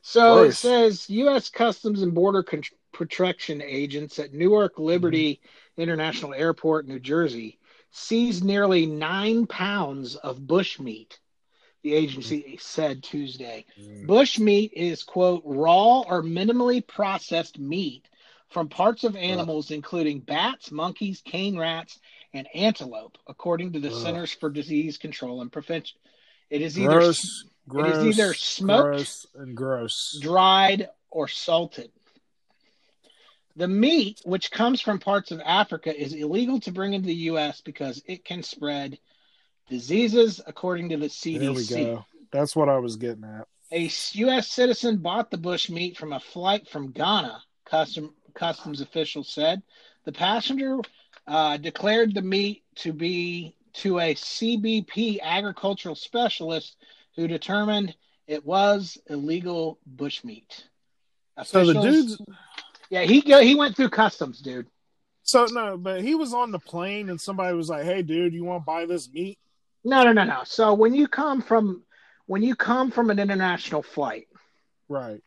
[0.01, 1.49] So it says U.S.
[1.49, 5.41] Customs and Border Con- Protection agents at Newark Liberty
[5.77, 7.59] International Airport, New Jersey,
[7.91, 11.17] seized nearly nine pounds of bushmeat.
[11.83, 13.65] The agency said Tuesday.
[13.79, 14.05] Mm.
[14.05, 18.07] Bushmeat is quote raw or minimally processed meat
[18.49, 21.99] from parts of animals including bats, monkeys, cane rats,
[22.33, 24.01] and antelope, according to the Ugh.
[24.01, 25.97] Centers for Disease Control and Prevention.
[26.49, 30.17] It is either Gross, gross, either smoked, gross, and gross.
[30.19, 31.91] dried or salted.
[33.55, 37.61] The meat, which comes from parts of Africa, is illegal to bring into the U.S.
[37.61, 38.97] because it can spread
[39.69, 41.39] diseases, according to the CDC.
[41.39, 42.05] There we go.
[42.31, 43.47] That's what I was getting at.
[43.71, 44.47] A U.S.
[44.47, 49.61] citizen bought the bush meat from a flight from Ghana, custom, customs officials said.
[50.05, 50.79] The passenger
[51.27, 56.77] uh, declared the meat to be to a CBP agricultural specialist
[57.15, 57.95] who determined
[58.27, 60.63] it was illegal bushmeat.
[61.43, 62.19] So the dude's
[62.89, 64.67] yeah, he he went through customs, dude.
[65.23, 68.43] so no, but he was on the plane and somebody was like, "Hey, dude, you
[68.43, 69.37] want to buy this meat?"
[69.83, 70.41] No, no, no, no.
[70.45, 71.83] So when you come from
[72.25, 74.27] when you come from an international flight,
[74.87, 75.21] Right.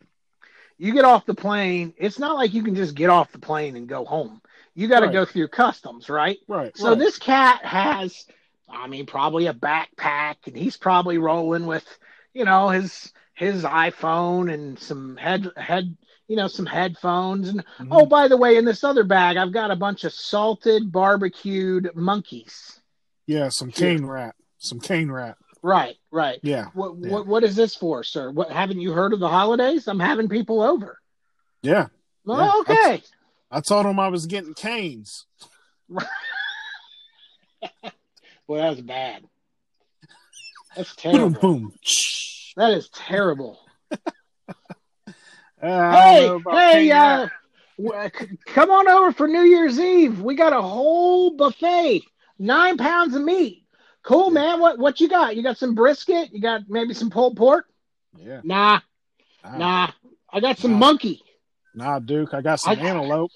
[0.78, 1.94] you get off the plane.
[1.96, 4.40] It's not like you can just get off the plane and go home.
[4.74, 5.12] You got to Right.
[5.12, 6.38] go through customs, right?
[6.48, 6.76] Right.
[6.76, 6.98] So right.
[6.98, 8.24] this cat has,
[8.68, 11.86] I mean, probably a backpack, and he's probably rolling with,
[12.34, 15.96] you know, his his iPhone and some head head,
[16.28, 17.48] you know, some headphones.
[17.48, 17.88] And Mhm.
[17.90, 21.90] oh, by the way, in this other bag, I've got a bunch of salted barbecued
[21.96, 22.78] monkeys.
[23.26, 25.37] yeah, some cane rat, some cane rat.
[25.62, 26.38] Right, right.
[26.42, 26.66] Yeah.
[26.75, 27.11] What Yeah.
[27.11, 28.31] what what is this for, sir?
[28.31, 29.87] What haven't you heard of the holidays?
[29.88, 30.98] I'm having people over.
[31.62, 31.87] Yeah.
[32.27, 33.03] Oh, Yeah, okay.
[33.51, 35.27] I told him I was getting canes.
[38.48, 39.22] Well, that was bad.
[40.77, 41.40] That's terrible.
[41.40, 41.72] boom.
[42.57, 43.59] That is terrible.
[45.62, 47.29] Uh, hey, hey, uh,
[48.46, 50.20] come on over for New Year's Eve.
[50.20, 52.03] We got a whole buffet,
[52.37, 53.62] nine pounds of meat.
[54.02, 54.58] Cool, man.
[54.60, 55.36] What what you got?
[55.36, 56.32] You got some brisket?
[56.32, 57.66] You got maybe some pulled pork?
[58.16, 58.40] Yeah.
[58.42, 58.80] Nah,
[59.44, 59.90] Nah, nah.
[60.32, 60.78] I got some Nah.
[60.78, 61.22] monkey.
[61.74, 62.34] nah, Duke.
[62.34, 63.30] I got some I- antelope.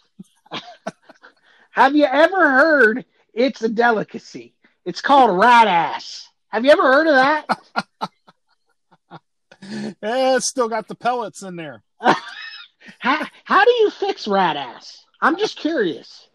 [1.71, 3.05] Have you ever heard?
[3.35, 4.55] It's a delicacy.
[4.85, 6.29] It's called rat ass.
[6.49, 8.01] Have you ever heard of that?
[9.63, 11.83] Eh, it's still got the pellets in there.
[13.01, 15.05] how how do you fix rat ass?
[15.21, 16.29] I'm just curious.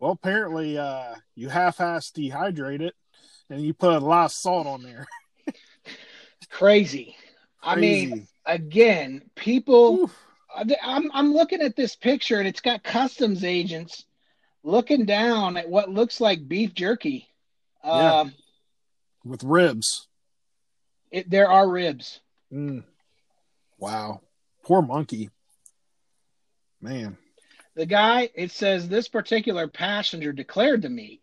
[0.00, 2.94] Well, apparently, uh, you half-ass dehydrate it,
[3.50, 5.06] and you put a lot of salt on there.
[6.50, 7.16] Crazy.
[7.62, 10.04] I mean, again, people.
[10.04, 10.18] Oof.
[10.82, 14.06] I'm I'm looking at this picture and it's got customs agents
[14.62, 17.28] looking down at what looks like beef jerky.
[17.84, 18.20] Yeah.
[18.20, 18.34] Um,
[19.24, 20.08] with ribs.
[21.10, 22.20] it, there are ribs.
[22.52, 22.84] Mm.
[23.78, 24.22] Wow.
[24.64, 25.30] Poor monkey.
[26.80, 27.16] Man.
[27.74, 31.20] The guy, it says this particular passenger declared the meat.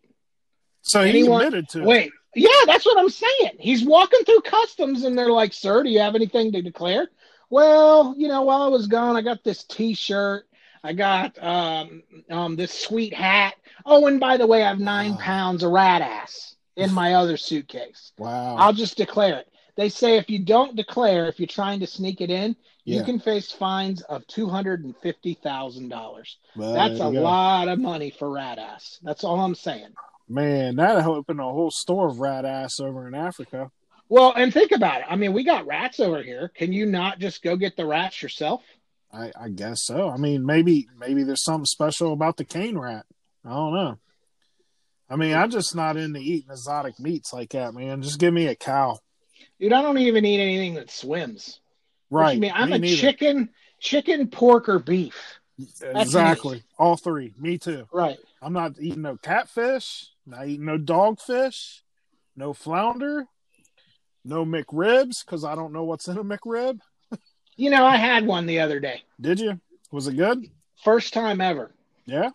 [0.84, 1.86] So he Anyone- admitted to it.
[1.86, 3.56] Wait, yeah, that's what I'm saying.
[3.58, 7.08] He's walking through customs and they're like, "Sir, do you have anything to declare?"
[7.50, 10.46] Well, you know, while I was gone, I got this T-shirt.
[10.82, 13.54] I got um, um, this sweet hat.
[13.86, 15.18] Oh, and by the way, I have nine Wow.
[15.20, 18.12] pounds of rat ass in my other suitcase.
[18.18, 18.56] Wow.
[18.56, 19.48] I'll just declare it.
[19.76, 23.18] They say if you don't declare, if you're trying to sneak it in, you can
[23.18, 26.36] face fines of two hundred and fifty thousand dollars.
[26.54, 27.10] That's a go.
[27.10, 28.98] lot of money for rat ass.
[29.02, 29.94] That's all I'm saying.
[30.28, 33.70] Man, that opened a whole store of rat ass over in Africa.
[34.08, 35.06] Well, and think about it.
[35.08, 36.50] I mean, we got rats over here.
[36.54, 38.62] Can you not just go get the rats yourself?
[39.12, 40.08] I, I guess so.
[40.08, 43.06] I mean, maybe maybe there's something special about the cane rat.
[43.44, 43.98] I don't know.
[45.08, 48.02] I mean, I'm just not into eating exotic meats like that, man.
[48.02, 48.98] Just give me a cow.
[49.60, 51.60] Dude, I don't even eat anything that swims.
[52.10, 52.34] Right.
[52.34, 52.52] you mean?
[52.54, 52.96] I'm me a neither.
[52.96, 55.38] chicken, chicken, pork, or beef.
[55.82, 56.64] Exactly.
[56.78, 57.34] All three.
[57.38, 57.86] Me too.
[57.92, 58.18] Right.
[58.44, 61.80] I'm not eating no catfish, not eating no dogfish,
[62.36, 63.24] no flounder,
[64.24, 66.80] no McRibs, because I don't know what's in a McRib.
[67.56, 69.02] You know, I had one the other day.
[69.20, 69.60] Did you?
[69.92, 70.44] Was it good?
[70.82, 71.72] First time ever.
[72.04, 72.30] Yeah.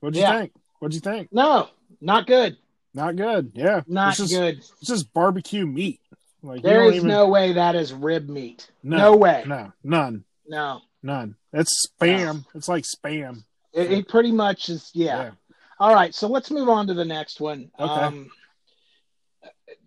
[0.00, 0.40] What'd you Yeah.
[0.40, 0.52] think?
[0.80, 1.32] What'd you think?
[1.32, 1.68] No,
[2.00, 2.56] not good.
[2.92, 3.52] Not good.
[3.54, 3.82] Yeah.
[3.86, 4.58] Not it's just, good.
[4.58, 6.00] It's just barbecue meat.
[6.42, 8.68] Like There is even- no way that is rib meat.
[8.82, 9.44] no, no way.
[9.46, 10.82] No, none, No.
[11.02, 11.36] none.
[11.52, 12.44] It's spam.
[12.54, 13.44] It's like spam.
[13.72, 14.90] It, it pretty much is.
[14.94, 15.30] Yeah.
[15.78, 16.14] All right.
[16.14, 17.70] So let's move on to the next one.
[17.78, 17.90] Okay.
[17.92, 18.30] Um,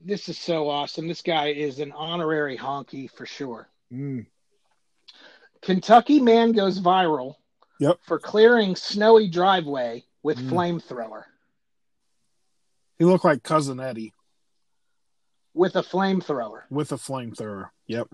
[0.04, 1.08] this is so awesome.
[1.08, 3.69] This guy is an honorary honky for sure.
[3.93, 4.26] Mm.
[5.62, 7.36] Kentucky man goes viral
[7.80, 8.00] Yep.
[8.04, 10.50] for clearing snowy driveway with Mm.
[10.50, 11.24] flamethrower.
[12.98, 14.13] He looked like cousin Eddie
[15.54, 16.63] With a flamethrower.
[16.69, 17.69] with a flamethrower.
[17.88, 18.10] Yep.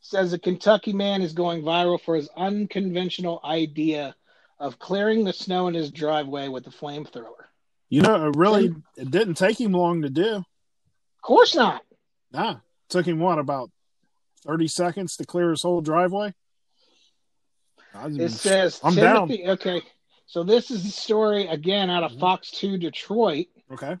[0.00, 4.14] Says a Kentucky man is going viral for his unconventional idea
[4.58, 7.44] of clearing the snow in his driveway with a flamethrower.
[7.88, 10.36] You know, it really it didn't take him long to do.
[10.36, 11.82] Of course not.
[12.32, 12.56] Nah,
[12.88, 13.70] took him what about
[14.44, 16.34] thirty seconds to clear his whole driveway.
[17.94, 19.46] It says I'm Timothy.
[19.48, 19.82] Okay.
[20.26, 22.20] So this is the story again out of Mhm.
[22.20, 23.46] Fox 2 Detroit.
[23.72, 23.96] okay.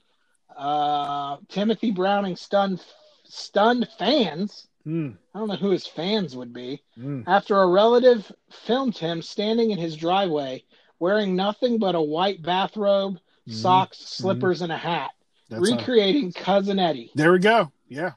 [0.56, 2.82] Uh, Timothy Browning stunned
[3.24, 4.66] stunned fans.
[4.86, 6.82] Mm, I don't know who his fans would be.
[6.96, 7.24] mm.
[7.26, 10.64] after a relative filmed him standing in his driveway
[11.00, 13.18] wearing nothing but a white bathrobe,
[13.48, 13.52] Mhm.
[13.52, 15.10] socks, slippers, and a hat,
[15.50, 17.10] That's recreating Cousin Eddie.
[17.14, 17.70] there we go.
[17.88, 18.12] Yeah.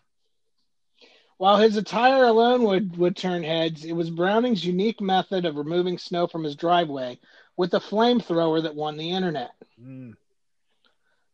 [1.37, 5.97] While his attire alone would, would turn heads, it was Browning's unique method of removing
[5.97, 7.17] snow from his driveway
[7.57, 9.51] with a flamethrower that won the internet.
[9.81, 10.15] Mm.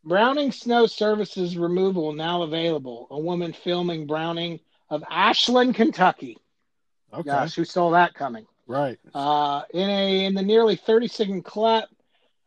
[0.03, 3.07] Browning Snow Services removal now available.
[3.09, 6.37] A woman filming Browning of Ashland, Kentucky.
[7.13, 7.23] Okay.
[7.29, 8.45] Gosh, who saw that coming?
[8.67, 8.97] Right.
[9.13, 11.85] Uh, in a in the nearly 30 second clip,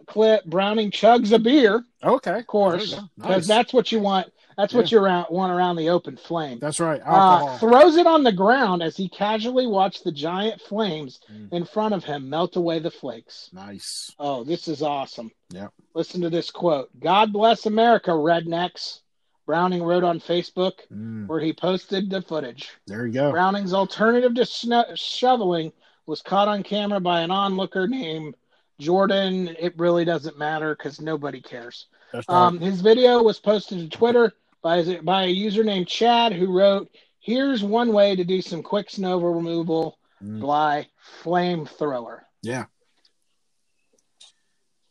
[0.06, 2.40] clip Browning chugs a beer, Okay.
[2.40, 3.10] of course, There you go.
[3.16, 3.56] because Nice.
[3.56, 4.32] that's what you want.
[4.56, 6.58] That's what you want around the open flame.
[6.58, 7.00] That's right.
[7.06, 11.52] Uh, throws it on the ground as he casually watched the giant flames Mm.
[11.52, 13.50] in front of him melt away the flakes.
[13.52, 14.12] nice.
[14.18, 15.30] Oh, this is awesome.
[15.50, 15.68] Yeah.
[15.94, 19.00] Listen to this quote God bless America, rednecks.
[19.48, 21.26] Browning wrote on Facebook, Mm.
[21.26, 22.68] where he posted the footage.
[22.86, 23.30] There you go.
[23.32, 25.72] Browning's alternative to sno- shoveling
[26.04, 28.34] was caught on camera by an onlooker named
[28.78, 29.48] Jordan.
[29.58, 31.86] It really doesn't matter because nobody cares.
[32.12, 32.28] Right.
[32.28, 36.90] Um, his video was posted to Twitter by, by a user named Chad who wrote,
[37.20, 40.44] Here's one way to do some quick snow removal Mm.
[40.46, 40.88] by
[41.22, 42.20] flamethrower.
[42.42, 42.66] Yeah.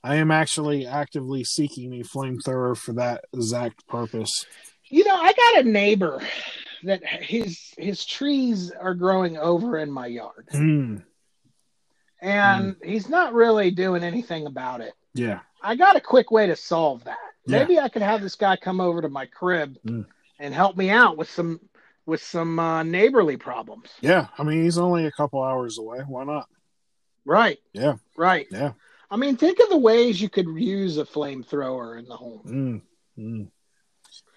[0.07, 4.45] I am actually actively seeking a flamethrower for that exact purpose.
[4.89, 6.21] You know, I got a neighbor
[6.83, 11.03] that his his trees are growing over in my yard, Mm.
[12.21, 14.93] and he's not really doing anything about it.
[15.13, 15.39] Yeah.
[15.61, 17.17] I got a quick way to solve that.
[17.45, 17.59] Yeah.
[17.59, 20.05] Maybe I could have this guy come over to my crib Mm.
[20.39, 21.59] and help me out with some
[22.05, 23.89] with some uh, neighborly problems.
[23.99, 24.27] Yeah.
[24.37, 25.99] I mean, he's only a couple hours away.
[26.07, 26.47] Why not?
[27.25, 27.59] Right.
[27.73, 27.95] Yeah.
[28.15, 28.47] Right.
[28.49, 28.71] Yeah.
[29.09, 32.81] I mean, think of the ways you could use a flamethrower in the home.
[33.17, 33.51] Mm.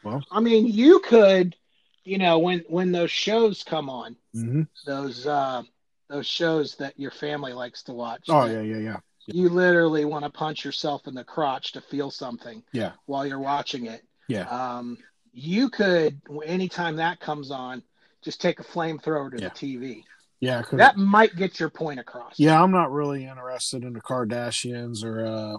[0.04, 0.24] Mm.
[0.30, 1.56] I mean, you could,
[2.04, 5.62] you know, when when those shows come on, hmm those uh
[6.08, 8.26] those shows that your family likes to watch.
[8.28, 8.96] Oh, yeah, yeah, yeah.
[9.26, 12.92] You literally want to punch yourself in the crotch to feel something Yeah.
[13.06, 14.02] while you're watching it.
[14.28, 14.48] Yeah.
[14.48, 14.98] Um,
[15.32, 17.82] you could, anytime that comes on,
[18.22, 19.48] just take a flamethrower to Yeah.
[19.48, 20.04] the TV.
[20.40, 20.62] Yeah.
[20.72, 22.34] That might get your point across.
[22.38, 25.56] yeah, I'm not really interested in the Kardashians or, uh,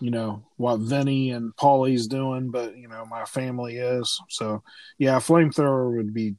[0.00, 4.20] you know, what Vinny and Paulie's doing, but, you know, my family is.
[4.28, 4.62] So,
[4.98, 6.36] yeah, a flamethrower would be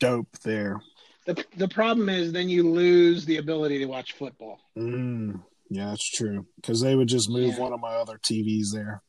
[0.00, 0.80] dope there.
[1.26, 4.60] The, the problem is then you lose the ability to watch football.
[4.76, 6.46] Mm, yeah, that's true.
[6.56, 7.60] Because they would just move Yeah.
[7.60, 9.02] one of my other TVs there.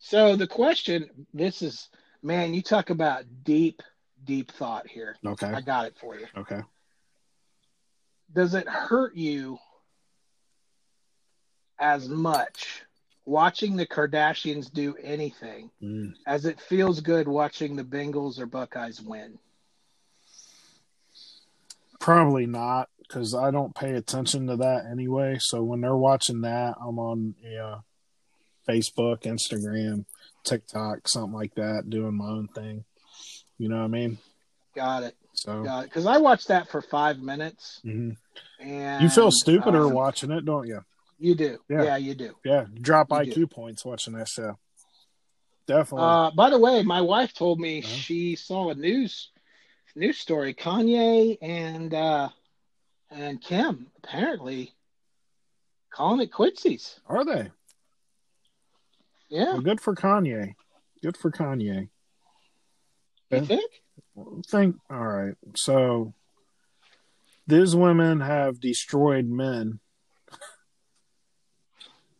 [0.00, 1.88] So the question, this is,
[2.22, 3.80] man, you talk about deep,
[4.24, 5.16] deep thought here.
[5.24, 5.46] Okay.
[5.46, 6.26] I got it for you.
[6.36, 6.60] Okay.
[8.34, 9.58] Does it hurt you
[11.78, 12.82] as much
[13.24, 16.14] watching the Kardashians do anything Mm.
[16.26, 19.38] as it feels good watching the Bengals or Buckeyes win?
[22.00, 25.36] Probably not, because I don't pay attention to that anyway.
[25.38, 27.80] So when they're watching that, I'm on yeah,
[28.68, 30.04] Facebook, Instagram,
[30.42, 32.84] TikTok, something like that, doing my own thing.
[33.58, 34.18] You know what I mean?
[34.74, 35.16] Got it.
[35.42, 35.82] So.
[35.82, 38.16] Because I watched that for five minutes, mhm.
[38.60, 40.84] and you feel stupider um, watching it, don't you?
[41.18, 41.58] You do.
[41.68, 41.82] Yeah.
[41.84, 42.34] Yeah, you do.
[42.44, 43.46] Yeah, you drop You IQ do.
[43.46, 44.56] points watching that show.
[45.66, 46.06] Definitely.
[46.06, 47.88] Uh, by the way, my wife told me Uh-huh.
[47.88, 49.30] she saw a news
[49.94, 50.54] news story.
[50.54, 52.28] Kanye and uh,
[53.10, 54.72] and Kim apparently
[55.90, 56.98] calling it quitsies.
[57.06, 57.50] Are they?
[59.28, 60.54] Yeah, Well, good for Kanye.
[61.02, 61.82] Good for Kanye.
[61.82, 61.88] you
[63.30, 63.40] Yeah.
[63.40, 63.70] think?
[64.46, 65.34] Think all right.
[65.56, 66.12] So
[67.46, 69.80] these women have destroyed men.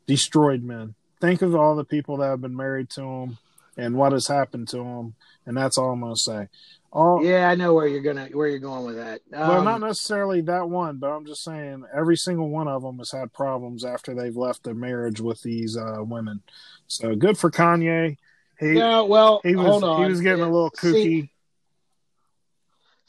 [0.07, 0.95] Destroyed men.
[1.21, 3.39] Think of all the people that have been married to them
[3.77, 5.15] and what has happened to them
[5.47, 6.49] and that's all i'm going to say.
[6.93, 9.23] All Yeah, I know where you're gonna where you're going with that.
[9.33, 12.99] Um, well not necessarily that one but i'm just saying every single one of them
[12.99, 16.43] has had problems after they've left their marriage with these uh, women.
[16.89, 18.19] So good for kanye.
[18.61, 20.03] He yeah, well, he was hold on.
[20.03, 21.31] he was getting a little See, kooky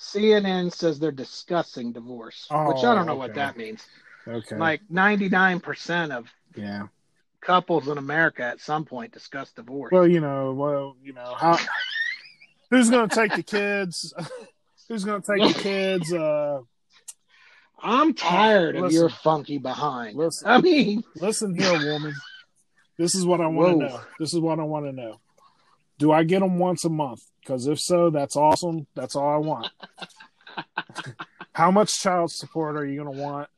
[0.03, 3.85] CNN says they're discussing divorce, which I don't know Oh, what that means.
[4.27, 6.87] okay Like 99% of yeah
[7.41, 9.91] couples in America at some point discuss divorce.
[9.91, 11.57] Well, you know, well, you know, how
[12.69, 14.13] who's going to take the kids?
[14.87, 16.13] who's going to take the kids?
[16.13, 16.59] Uh,
[17.81, 20.15] I'm tired of your funky behind.
[20.17, 22.13] listen, I mean, listen here, woman.
[22.97, 24.01] This is what I want to know.
[24.19, 25.19] This is what I want to know.
[25.97, 27.21] Do I get them once a month?
[27.41, 28.87] Because if so, that's awesome.
[28.95, 29.69] That's all I want.
[31.53, 33.49] How much child support are you going to want?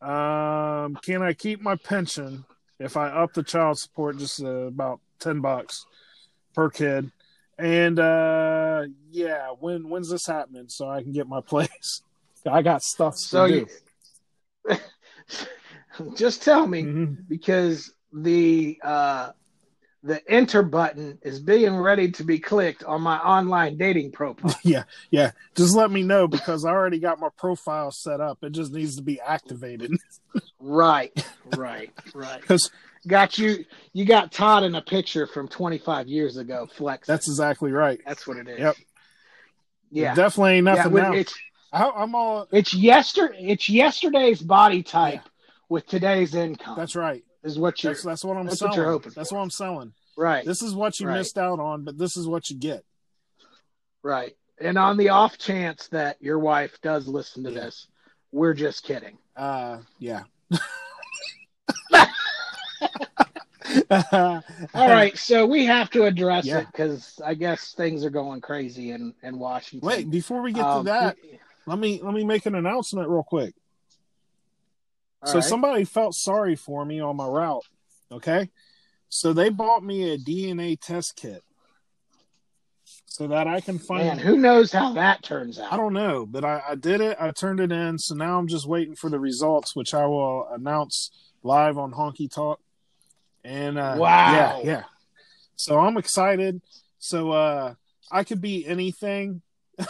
[0.00, 2.44] Um, can I keep my pension
[2.78, 5.84] if I up the child support just uh, about ten bucks
[6.54, 7.10] per kid?
[7.58, 12.02] And uh, yeah, when when's this happening so I can get my place?
[12.48, 13.66] I got stuff to so do.
[14.68, 14.76] you,
[16.16, 17.16] Just tell me Mhm.
[17.28, 19.32] because the uh,
[20.06, 24.54] the enter button is being ready to be clicked on my online dating profile.
[24.62, 25.32] Yeah, yeah.
[25.56, 28.38] Just let me know because I already got my profile set up.
[28.42, 29.92] It just needs to be activated.
[30.60, 31.12] right,
[31.56, 32.40] right, right.
[32.40, 32.70] Because
[33.06, 33.64] Got you.
[33.92, 36.66] You got Todd in a picture from 25 years ago.
[36.74, 37.06] Flex.
[37.06, 38.00] that's exactly right.
[38.04, 38.58] That's what it is.
[38.58, 38.76] Yep.
[39.92, 40.14] Yeah.
[40.14, 41.22] Definitely ain't Yeah, nothing with- now.
[41.72, 42.48] I, I'm all.
[42.52, 45.20] it's yester it's yesterday's body type
[45.68, 46.76] with today's income.
[46.76, 47.22] That's right.
[47.46, 48.76] Is what you're That's that's what I'm that's what selling.
[48.84, 49.36] you're hoping that's for.
[49.36, 49.92] what I'm selling.
[50.16, 50.44] right.
[50.44, 51.18] This is what you Right.
[51.18, 52.84] missed out on, but this is what you get.
[54.02, 54.34] Right.
[54.60, 57.88] And on the off chance that your wife does listen to this,
[58.32, 59.18] we're just kidding.
[59.36, 60.22] Uh, yeah.
[63.90, 64.42] All
[64.74, 66.60] right, so we have to address Yeah.
[66.60, 69.86] it because I guess things are going crazy in in Washington.
[69.86, 71.16] Wait, before we get Um, to that,
[71.66, 73.54] let me let me make an announcement real quick.
[75.26, 75.44] All so right.
[75.44, 77.64] somebody felt sorry for me on my route.
[78.12, 78.50] Okay,
[79.08, 81.42] so they bought me a DNA test kit
[83.06, 84.06] so that I can find.
[84.06, 85.72] man, who knows how that turns out?
[85.72, 87.16] I don't know, but I, I did it.
[87.18, 87.98] I turned it in.
[87.98, 91.10] So now I'm just waiting for the results, which I will announce
[91.42, 92.60] live on Honky Talk.
[93.42, 94.32] And uh, Wow.
[94.32, 94.82] yeah, yeah.
[95.56, 96.60] So I'm excited.
[96.98, 97.74] So uh,
[98.10, 99.42] I could be anything.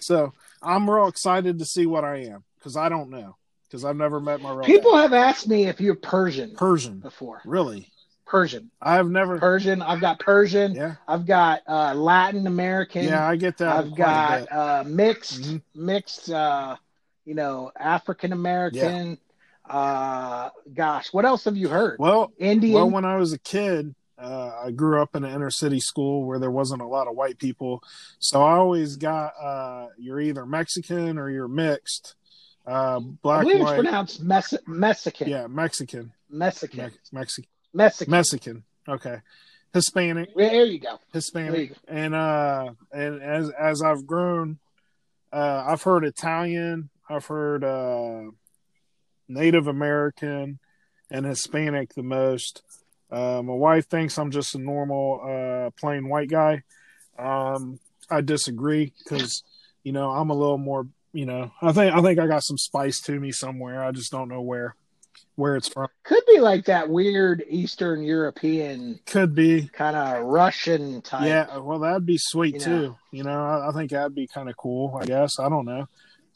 [0.00, 3.36] so I'm real excited to see what I am because I don't know
[3.68, 5.02] because I've never met my real People dad.
[5.02, 7.00] have asked me if you're Persian Persian.
[7.00, 7.42] before.
[7.44, 7.88] Really,
[8.26, 9.38] Persian, I have never.
[9.38, 9.82] Persian.
[9.82, 10.74] I've got Persian.
[10.74, 13.04] Yeah, I've got uh, Latin American.
[13.04, 13.76] yeah, I get that.
[13.76, 14.48] I've quite a bit.
[14.50, 15.62] got uh, mixed, Mhm.
[15.74, 16.30] mixed.
[16.30, 16.76] Uh,
[17.26, 19.18] you know, African American.
[19.68, 21.98] Uh, gosh, what else have you heard?
[21.98, 22.74] Well, Indian.
[22.74, 26.24] Well, when I was a kid, uh, I grew up in an inner city school
[26.26, 27.82] where there wasn't a lot of white people,
[28.18, 32.14] so I always got uh, you're either Mexican or you're mixed,
[32.66, 35.28] uh, I black, believe it's white, pronounced Mes- Mexican.
[35.28, 36.78] yeah, Mexican, Mexican.
[36.84, 38.10] Me- Mexican, Mexican.
[38.10, 39.16] Mexican, okay,
[39.72, 40.88] Hispanic, there you go.
[40.88, 41.76] There you Hispanic, go.
[41.88, 44.58] and uh, and as as I've grown,
[45.32, 48.30] uh, I've heard Italian, I've heard uh,
[49.28, 50.58] Native American,
[51.10, 52.62] and Hispanic the most.
[53.10, 56.62] Uh, my wife thinks I'm just a normal, uh, plain white guy.
[57.16, 57.78] Um,
[58.10, 59.44] I disagree because,
[59.84, 62.58] you know, I'm a little more, you know, I think I think I got some
[62.58, 63.82] spice to me somewhere.
[63.82, 64.74] I just don't know where,
[65.36, 65.88] where it's from.
[66.02, 71.26] Could be like that weird Eastern European Could be, kind of Russian type.
[71.28, 71.56] yeah.
[71.58, 72.64] Well, that'd be sweet You know.
[72.66, 72.96] too.
[73.12, 74.98] You know, I, I think that'd be kind of cool.
[75.00, 75.86] I guess I don't know.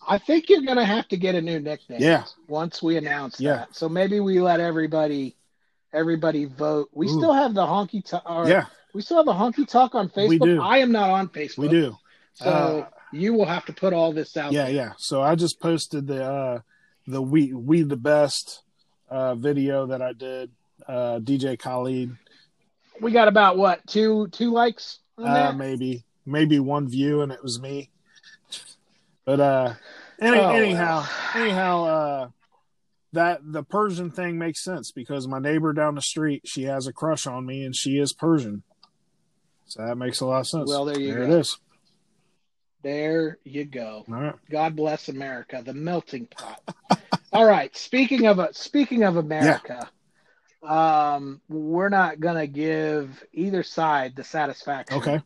[0.09, 2.01] I think you're gonna have to get a new nickname.
[2.01, 2.25] Yeah.
[2.47, 3.57] Once we announce Yeah.
[3.57, 5.37] that, so maybe we let everybody,
[5.93, 6.89] everybody vote.
[6.95, 7.19] We Ooh.
[7.19, 8.23] still have the honky talk.
[8.49, 10.29] Yeah, We still have the honky talk on Facebook.
[10.29, 10.63] We do.
[10.63, 11.59] I am not on Facebook.
[11.59, 11.97] we do.
[12.35, 14.53] So Uh, you will have to put all this out.
[14.53, 14.75] Yeah, there.
[14.75, 14.93] yeah.
[14.99, 16.61] So I just posted the uh
[17.07, 18.63] the we we the best
[19.09, 20.51] uh video that I did.
[20.87, 22.17] Uh DJ Khaled.
[23.01, 27.43] We got about what two two likes on Uh maybe maybe one view and it
[27.43, 27.91] was me.
[29.25, 29.75] But uh
[30.21, 31.05] any, Oh, anyhow,
[31.35, 31.43] well.
[31.43, 32.29] anyhow uh
[33.13, 36.93] that the Persian thing makes sense because my neighbor down the street, she has a
[36.93, 38.63] crush on me and she is Persian.
[39.67, 40.69] So that makes a lot of sense.
[40.69, 41.33] Well, there you there go.
[41.35, 41.59] it is.
[42.83, 44.05] There you go.
[44.09, 44.35] All right.
[44.51, 46.63] God bless America, the melting pot.
[47.33, 47.77] All right.
[47.77, 49.89] Speaking of a speaking of America,
[50.63, 54.99] um, we're not gonna give either side the satisfaction.
[54.99, 55.23] Okay.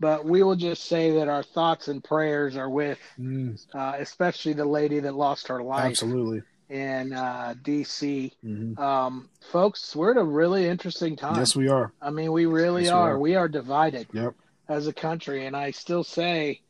[0.00, 4.52] But we will just say that our thoughts and prayers are with, Mm, uh, especially
[4.52, 6.42] the lady that lost her life absolutely.
[6.68, 8.32] in uh, D.C.
[8.44, 8.76] Mhm.
[8.78, 11.36] Um, folks, we're at a really interesting time.
[11.36, 11.92] Yes, we are.
[12.02, 13.12] I mean, we really Yes, we are.
[13.12, 13.18] are.
[13.18, 14.34] We are divided Yep.
[14.68, 15.46] as a country.
[15.46, 16.60] And I still say,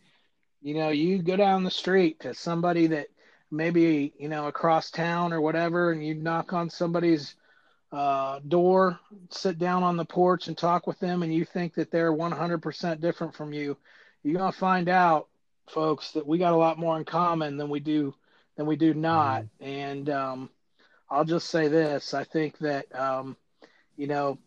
[0.64, 3.08] you know, you go down the street to somebody that
[3.50, 7.34] maybe, you know, across town or whatever, and you knock on somebody's
[7.92, 8.98] uh, door,
[9.28, 13.00] sit down on the porch and talk with them, and you think that they're 100%
[13.00, 13.76] different from you,
[14.22, 15.28] you're going to find out,
[15.68, 18.14] folks, that we got a lot more in common than we do
[18.56, 19.44] than we do not.
[19.60, 20.50] And um,
[21.10, 23.36] I'll just say this: I think that um,
[23.96, 24.38] you know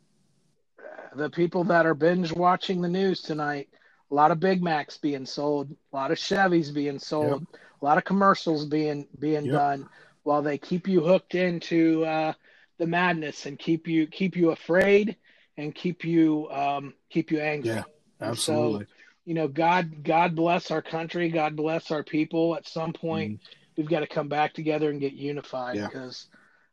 [1.16, 3.70] the people that are binge watching the news tonight,
[4.10, 7.46] a lot of Big Macs being sold, a lot of Chevys being sold,
[7.82, 9.54] a lot of commercials being being Yep.
[9.54, 9.90] done,
[10.24, 12.34] while they keep you hooked into uh,
[12.78, 15.18] the madness and keep you keep you afraid
[15.58, 17.72] and keep you um, keep you angry.
[17.72, 17.84] Yeah.
[18.20, 18.86] And so, Absolutely.
[19.26, 22.56] you know, God God bless our country, God bless our people.
[22.56, 23.42] At some point,
[23.76, 25.76] we've got to come back together and get unified.
[25.76, 25.88] Yeah.
[25.88, 26.28] because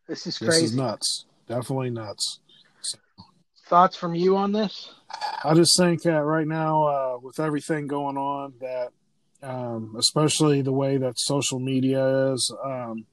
[0.09, 0.65] this is This crazy.
[0.67, 1.27] is nuts.
[1.49, 2.41] Definitely nuts.
[3.67, 4.93] Thoughts from you on this?
[5.47, 8.93] I just think that right now, uh, with everything going on, that
[9.43, 13.05] um, especially the way that social media is, um,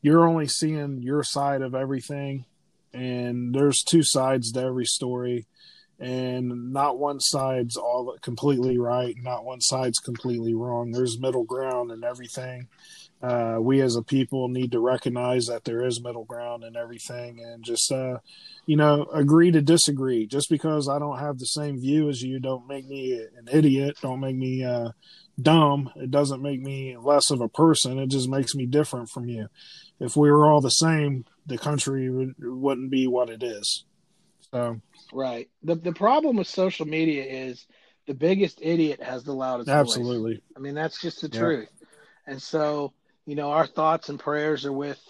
[0.00, 2.44] you're only seeing your side of everything,
[2.94, 5.46] and there's two sides to every story,
[5.98, 10.92] and not one side's all completely right, not one side's completely wrong.
[10.92, 12.68] There's middle ground and everything.
[13.20, 17.40] Uh, we as a people need to recognize that there is middle ground and everything,
[17.40, 18.18] and just uh,
[18.64, 20.24] you know agree to disagree.
[20.24, 23.96] Just because I don't have the same view as you, don't make me an idiot.
[24.02, 24.90] Don't make me uh,
[25.40, 25.90] dumb.
[25.96, 27.98] It doesn't make me less of a person.
[27.98, 29.48] It just makes me different from you.
[29.98, 33.84] If we were all the same, the country would, wouldn't be what it is.
[34.52, 34.80] So
[35.12, 35.48] right.
[35.62, 37.66] The the problem with social media is
[38.06, 40.34] the biggest idiot has the loudest absolutely.
[40.34, 40.42] Voice.
[40.56, 41.40] I mean that's just the yeah.
[41.40, 41.68] truth.
[42.26, 42.92] And so
[43.26, 45.00] you know our thoughts and prayers are with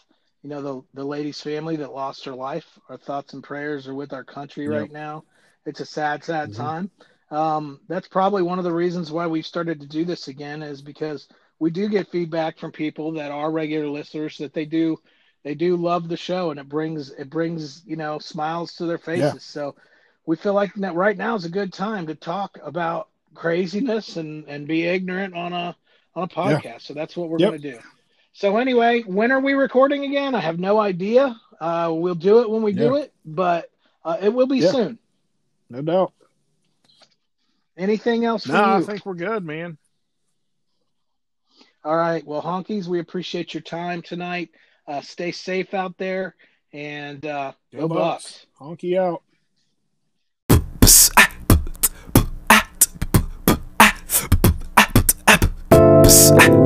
[0.42, 2.66] you know the the lady's family that lost her life.
[2.88, 4.72] Our thoughts and prayers are with our country yep.
[4.72, 5.24] right now.
[5.66, 6.62] It's a sad, sad mm-hmm.
[6.62, 6.90] time
[7.30, 10.80] um, that's probably one of the reasons why we've started to do this again is
[10.80, 11.28] because
[11.58, 14.98] we do get feedback from people that are regular listeners that they do
[15.44, 18.98] they do love the show and it brings it brings you know smiles to their
[18.98, 19.38] faces yeah.
[19.38, 19.74] so
[20.26, 24.44] we feel like that right now is a good time to talk about craziness and
[24.48, 25.76] and be ignorant on a
[26.14, 26.78] on a podcast yeah.
[26.78, 27.50] so that's what we're yep.
[27.50, 27.78] going to do
[28.32, 32.48] so anyway when are we recording again i have no idea uh, we'll do it
[32.48, 32.82] when we yeah.
[32.82, 33.70] do it but
[34.04, 34.96] uh, it will be soon
[35.68, 36.12] no doubt
[37.78, 38.48] Anything else?
[38.48, 39.78] No, I think we're good, man.
[41.84, 42.26] All right.
[42.26, 44.50] Well, honkies, we appreciate your time tonight.
[44.88, 46.34] Uh, stay safe out there
[46.72, 48.46] and uh, go, go Bucks.
[48.58, 48.80] Bucks.
[48.82, 49.22] Honky out.
[56.00, 56.57] Psst.